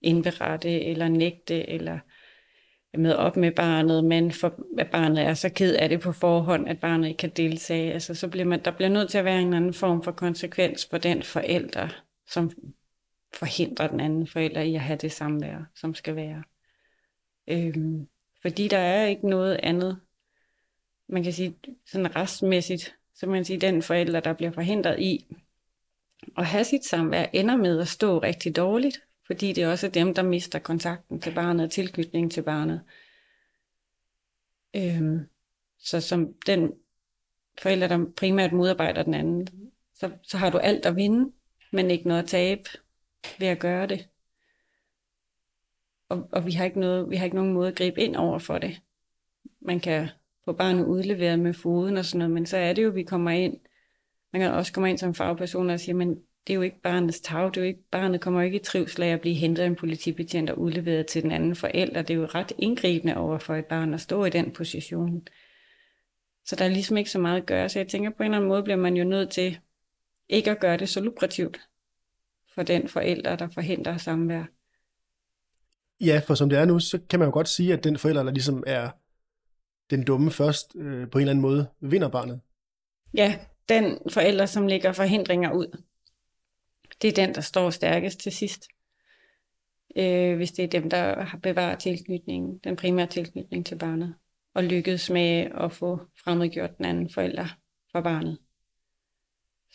[0.00, 1.98] indberette eller nægte eller
[2.98, 6.68] med op med barnet, men for at barnet er så ked af det på forhånd,
[6.68, 9.40] at barnet ikke kan deltage, altså, så bliver man, der bliver nødt til at være
[9.40, 11.88] en anden form for konsekvens for den forælder,
[12.28, 12.50] som
[13.36, 16.42] forhindrer den anden forælder i at have det samvær, som skal være.
[17.48, 18.08] Øhm,
[18.42, 20.00] fordi der er ikke noget andet
[21.08, 21.56] man kan sige,
[21.86, 25.26] sådan restmæssigt, så man sige, den forælder, der bliver forhindret i
[26.36, 30.14] at have sit samvær, ender med at stå rigtig dårligt, fordi det er også dem,
[30.14, 32.80] der mister kontakten til barnet og tilknytningen til barnet.
[34.76, 35.20] Øhm,
[35.78, 36.72] så som den
[37.58, 39.48] forælder, der primært modarbejder den anden,
[39.94, 41.32] så, så har du alt at vinde,
[41.72, 42.68] men ikke noget at tabe
[43.38, 44.08] ved at gøre det.
[46.08, 48.38] Og, og vi, har ikke noget, vi har ikke nogen måde at gribe ind over
[48.38, 48.80] for det.
[49.60, 50.08] Man kan
[50.44, 53.30] få barnet udleveret med foden og sådan noget, men så er det jo, vi kommer
[53.30, 53.60] ind,
[54.32, 56.08] man kan også komme ind som fagperson og sige, men
[56.46, 58.62] det er jo ikke barnets tag, det er jo ikke, barnet kommer jo ikke i
[58.62, 62.02] trivsel af at blive hentet af en politibetjent og udleveret til den anden forælder.
[62.02, 65.28] Det er jo ret indgribende over for et barn at stå i den position.
[66.44, 68.36] Så der er ligesom ikke så meget at gøre, så jeg tænker på en eller
[68.36, 69.58] anden måde bliver man jo nødt til
[70.28, 71.60] ikke at gøre det så lukrativt
[72.56, 74.44] for den forælder, der forhindrer samvær.
[76.00, 78.22] Ja, for som det er nu, så kan man jo godt sige, at den forælder,
[78.22, 78.90] der ligesom er
[79.90, 82.40] den dumme først øh, på en eller anden måde vinder barnet.
[83.14, 83.38] Ja,
[83.68, 85.82] den forælder, som lægger forhindringer ud,
[87.02, 88.68] det er den, der står stærkest til sidst.
[89.96, 94.14] Øh, hvis det er dem, der har bevaret tilknytningen, den primære tilknytning til barnet,
[94.54, 97.46] og lykkes med at få fremmedgjort den anden forælder
[97.92, 98.38] fra barnet.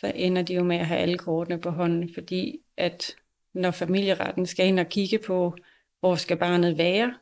[0.02, 3.16] Så ender de jo med at have alle kortene på hånden, fordi at
[3.54, 5.56] når familieretten skal ind og kigge på,
[6.00, 7.14] hvor skal barnet være,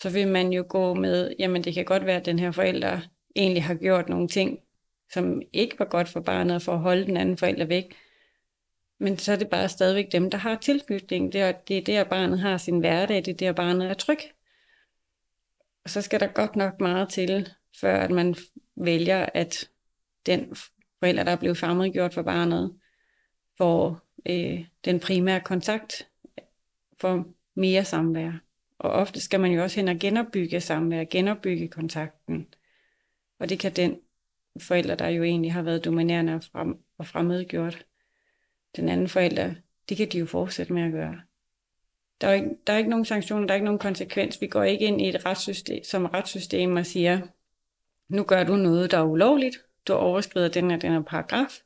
[0.00, 3.00] så vil man jo gå med, jamen det kan godt være, at den her forælder
[3.36, 4.58] egentlig har gjort nogle ting,
[5.12, 7.96] som ikke var godt for barnet for at holde den anden forælder væk.
[8.98, 11.32] Men så er det bare stadigvæk dem, der har tilknytning.
[11.32, 14.18] Det er, det er der, barnet har sin hverdag, det er der, barnet er tryg.
[15.84, 17.48] Og så skal der godt nok meget til,
[17.80, 18.34] før at man
[18.76, 19.70] vælger, at
[20.26, 20.56] den
[21.00, 22.78] forældre, der er blevet fremmedgjort for barnet,
[23.58, 26.08] får øh, den primære kontakt,
[27.00, 28.32] for mere samvær.
[28.78, 32.46] Og ofte skal man jo også hen og genopbygge samvær, genopbygge kontakten.
[33.38, 34.00] Og det kan den
[34.60, 37.86] forælder, der jo egentlig har været dominerende og, frem, og fremmedgjort,
[38.76, 39.54] den anden forælder,
[39.88, 41.20] det kan de jo fortsætte med at gøre.
[42.20, 44.40] Der er, ikke, der er ikke nogen sanktioner, der er ikke nogen konsekvens.
[44.40, 47.20] Vi går ikke ind i et retssystem, som retssystem og siger,
[48.08, 51.62] nu gør du noget, der er ulovligt, du overskrider den her, den her paragraf,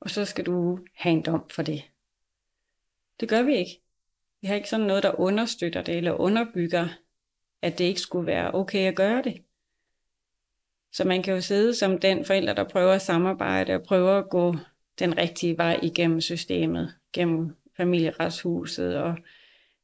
[0.00, 1.82] og så skal du have en dom for det.
[3.20, 3.82] Det gør vi ikke.
[4.40, 6.88] Vi har ikke sådan noget, der understøtter det, eller underbygger,
[7.62, 9.42] at det ikke skulle være okay at gøre det.
[10.92, 14.30] Så man kan jo sidde som den forælder, der prøver at samarbejde og prøver at
[14.30, 14.56] gå
[14.98, 19.16] den rigtige vej igennem systemet, gennem familieretshuset og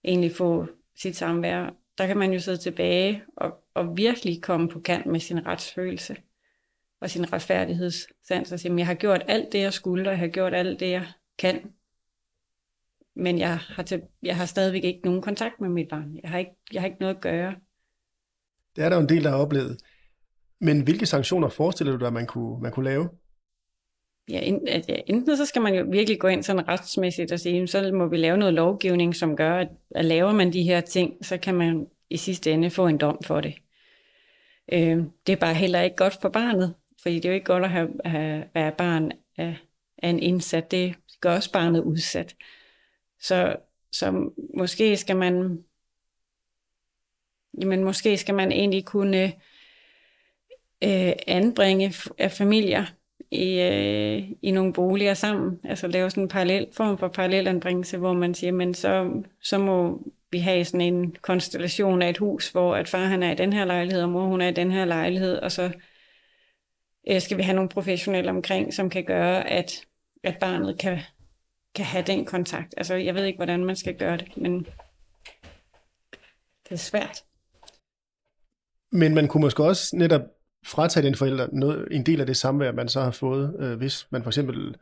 [0.04, 0.66] egentlig få
[0.96, 1.70] sit samvær.
[1.98, 6.16] Der kan man jo sidde tilbage og, og virkelig komme på kant med sin retsfølelse
[7.00, 10.28] og sin retfærdighedssans og sige, jeg har gjort alt det, jeg skulle, og jeg har
[10.28, 11.06] gjort alt det, jeg
[11.38, 11.60] kan.
[13.16, 16.18] Men jeg har, til, jeg har stadigvæk ikke nogen kontakt med mit barn.
[16.22, 17.54] Jeg har ikke, jeg har ikke noget at gøre.
[18.76, 19.76] Det er der jo en del, der har oplevet.
[20.60, 23.08] Men hvilke sanktioner forestiller du dig, man kunne, man kunne lave?
[24.28, 24.40] Ja,
[25.06, 28.16] enten så skal man jo virkelig gå ind sådan retsmæssigt og sige, så må vi
[28.16, 31.86] lave noget lovgivning, som gør, at, at laver man de her ting, så kan man
[32.10, 33.54] i sidste ende få en dom for det.
[34.72, 36.74] Øh, det er bare heller ikke godt for barnet,
[37.06, 39.56] fordi det er jo ikke godt at have, have, være barn af,
[40.02, 40.70] af en indsat.
[40.70, 42.36] Det gør også barnet udsat.
[43.20, 43.56] Så,
[43.92, 45.64] så måske skal man
[47.60, 49.24] jamen måske skal man egentlig kunne
[50.84, 52.84] øh, anbringe af familier
[53.30, 55.60] i, øh, i nogle boliger sammen.
[55.64, 60.02] Altså lave sådan en parallel form for parallelanbringelse, hvor man siger, men så, så må
[60.30, 63.52] vi have sådan en konstellation af et hus, hvor at far han er i den
[63.52, 65.70] her lejlighed, og mor hun er i den her lejlighed, og så
[67.10, 69.86] øh, skal vi have nogle professionelle omkring, som kan gøre, at,
[70.24, 70.98] at barnet kan,
[71.74, 72.74] kan have den kontakt.
[72.76, 74.66] Altså jeg ved ikke, hvordan man skal gøre det, men
[76.64, 77.24] det er svært.
[78.92, 80.22] Men man kunne måske også netop
[80.66, 84.06] fratage den forælder noget, en del af det samvær, man så har fået, øh, hvis
[84.10, 84.76] man for eksempel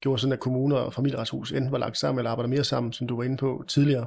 [0.00, 3.06] gjorde sådan, at kommuner og familieretshus enten var lagt sammen eller arbejder mere sammen, som
[3.06, 4.06] du var inde på tidligere?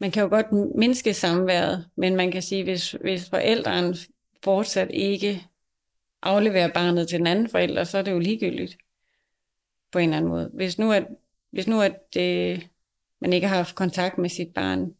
[0.00, 3.96] Man kan jo godt mindske samværet, men man kan sige, hvis, hvis forældren
[4.44, 5.46] fortsat ikke
[6.24, 8.76] afleverer barnet til den anden forælder, så er det jo ligegyldigt
[9.92, 10.50] på en eller anden måde.
[10.54, 11.06] Hvis nu, at,
[11.50, 12.68] hvis nu at det,
[13.20, 14.94] man ikke har haft kontakt med sit barn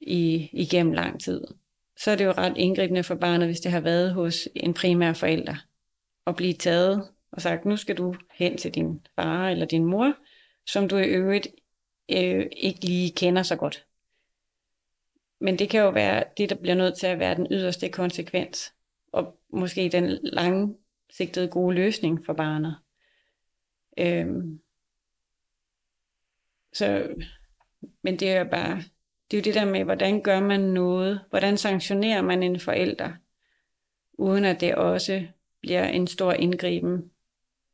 [0.00, 1.44] i, igennem lang tid,
[1.98, 5.12] så er det jo ret indgribende for barnet, hvis det har været hos en primær
[5.12, 5.56] forælder,
[6.24, 10.14] og blive taget og sagt, nu skal du hen til din far eller din mor,
[10.66, 11.48] som du i øvrigt
[12.08, 13.86] øh, ikke lige kender så godt.
[15.40, 18.72] Men det kan jo være det, der bliver nødt til at være den yderste konsekvens,
[19.16, 22.76] og måske den langsigtede gode løsning for barnet.
[23.98, 24.60] Øhm,
[26.72, 27.14] så,
[28.02, 28.76] men det er jo bare,
[29.30, 31.20] det er jo det der med, hvordan gør man noget?
[31.30, 33.12] Hvordan sanktionerer man en forælder,
[34.12, 35.26] uden at det også
[35.60, 37.10] bliver en stor indgriben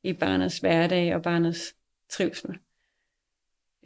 [0.03, 1.77] i barnets hverdag og barnets
[2.09, 2.59] trivsel?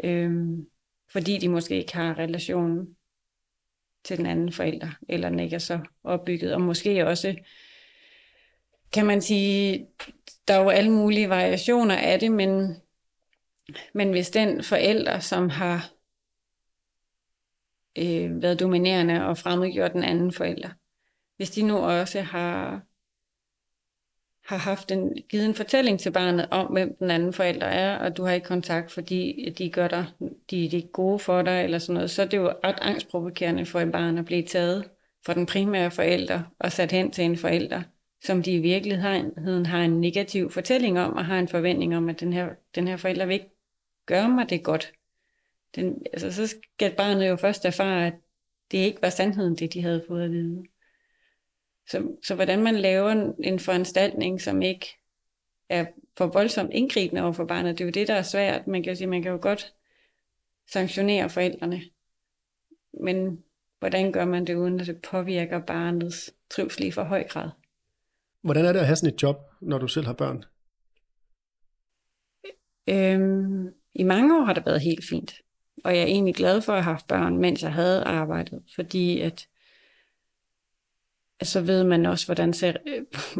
[0.05, 0.71] Øhm,
[1.09, 2.97] fordi de måske ikke har relationen
[4.07, 6.55] til den anden forælder, eller den ikke er så opbygget.
[6.55, 7.37] Og måske også,
[8.93, 9.87] kan man sige,
[10.49, 12.77] der er jo alle mulige variationer af det, men,
[13.95, 15.91] men hvis den forælder, som har
[17.99, 20.69] øh, været dominerende og fremmedgjort den anden forælder.
[21.37, 22.83] Hvis de nu også har,
[24.47, 28.17] har haft en, givet en fortælling til barnet om, hvem den anden forælder er, og
[28.17, 30.07] du har ikke kontakt, fordi de gør dig,
[30.51, 33.67] de, de er gode for dig, eller sådan noget, så er det jo ret angstprovokerende
[33.67, 34.85] for et barn at blive taget
[35.27, 37.83] for den primære forælder og sat hen til en forælder,
[38.25, 42.21] som de i virkeligheden har en negativ fortælling om, og har en forventning om, at
[42.21, 43.51] den her, den her forælder vil ikke
[44.07, 44.93] gøre mig det godt
[45.77, 48.15] den, altså, så skal barnet jo først erfare, at
[48.71, 50.65] det ikke var sandheden, det de havde fået at vide.
[51.89, 54.87] Så, så hvordan man laver en foranstaltning, som ikke
[55.69, 55.87] er
[56.19, 58.67] for voldsomt indgribende over for barnet, det er jo det, der er svært.
[58.67, 59.75] Man kan jo sige, man kan jo godt
[60.73, 61.83] sanktionere forældrene.
[63.05, 63.45] Men
[63.79, 67.51] hvordan gør man det, uden at det påvirker barnets trivsel i for høj grad?
[68.43, 70.45] Hvordan er det at have sådan et job, når du selv har børn?
[72.89, 75.35] Øhm, I mange år har det været helt fint.
[75.85, 79.21] Og jeg er egentlig glad for at have haft børn, mens jeg havde arbejdet, fordi
[79.21, 79.47] at, at
[81.43, 82.73] så ved man også, hvordan, ser,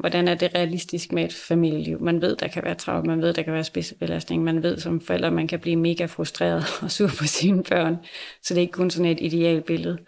[0.01, 2.01] hvordan er det realistisk med et familieliv.
[2.01, 5.01] Man ved, der kan være travlt, man ved, der kan være spidsbelastning, man ved som
[5.01, 7.97] forældre, man kan blive mega frustreret og sur på sine børn.
[8.43, 9.97] Så det er ikke kun sådan et idealbillede.
[9.97, 9.99] billede.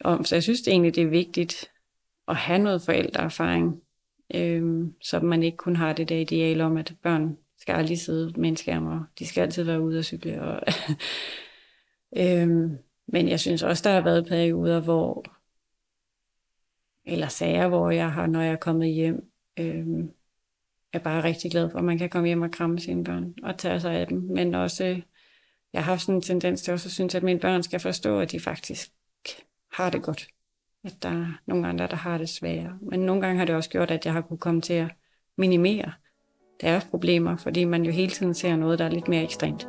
[0.00, 0.24] om.
[0.24, 1.70] Så jeg synes det egentlig, det er vigtigt
[2.28, 3.80] at have noget forældreerfaring,
[4.34, 8.40] øh, så man ikke kun har det der ideal om, at børn skal aldrig sidde
[8.40, 10.42] med en skærm, og de skal altid være ude og cykle.
[10.42, 10.60] Og
[12.22, 12.48] øh,
[13.08, 15.24] men jeg synes også, der har været perioder, hvor,
[17.06, 19.86] eller sager, hvor jeg har, når jeg er kommet hjem, øh,
[20.92, 23.58] er bare rigtig glad for, at man kan komme hjem og kramme sine børn og
[23.58, 24.18] tage sig af dem.
[24.18, 25.00] Men også
[25.72, 28.20] jeg har haft sådan en tendens til også at synes, at mine børn skal forstå,
[28.20, 28.90] at de faktisk
[29.72, 30.28] har det godt.
[30.84, 32.78] At der er nogle andre, der har det sværere.
[32.82, 34.90] Men nogle gange har det også gjort, at jeg har kunne komme til at
[35.36, 35.92] minimere
[36.60, 39.68] deres problemer, fordi man jo hele tiden ser noget, der er lidt mere ekstremt.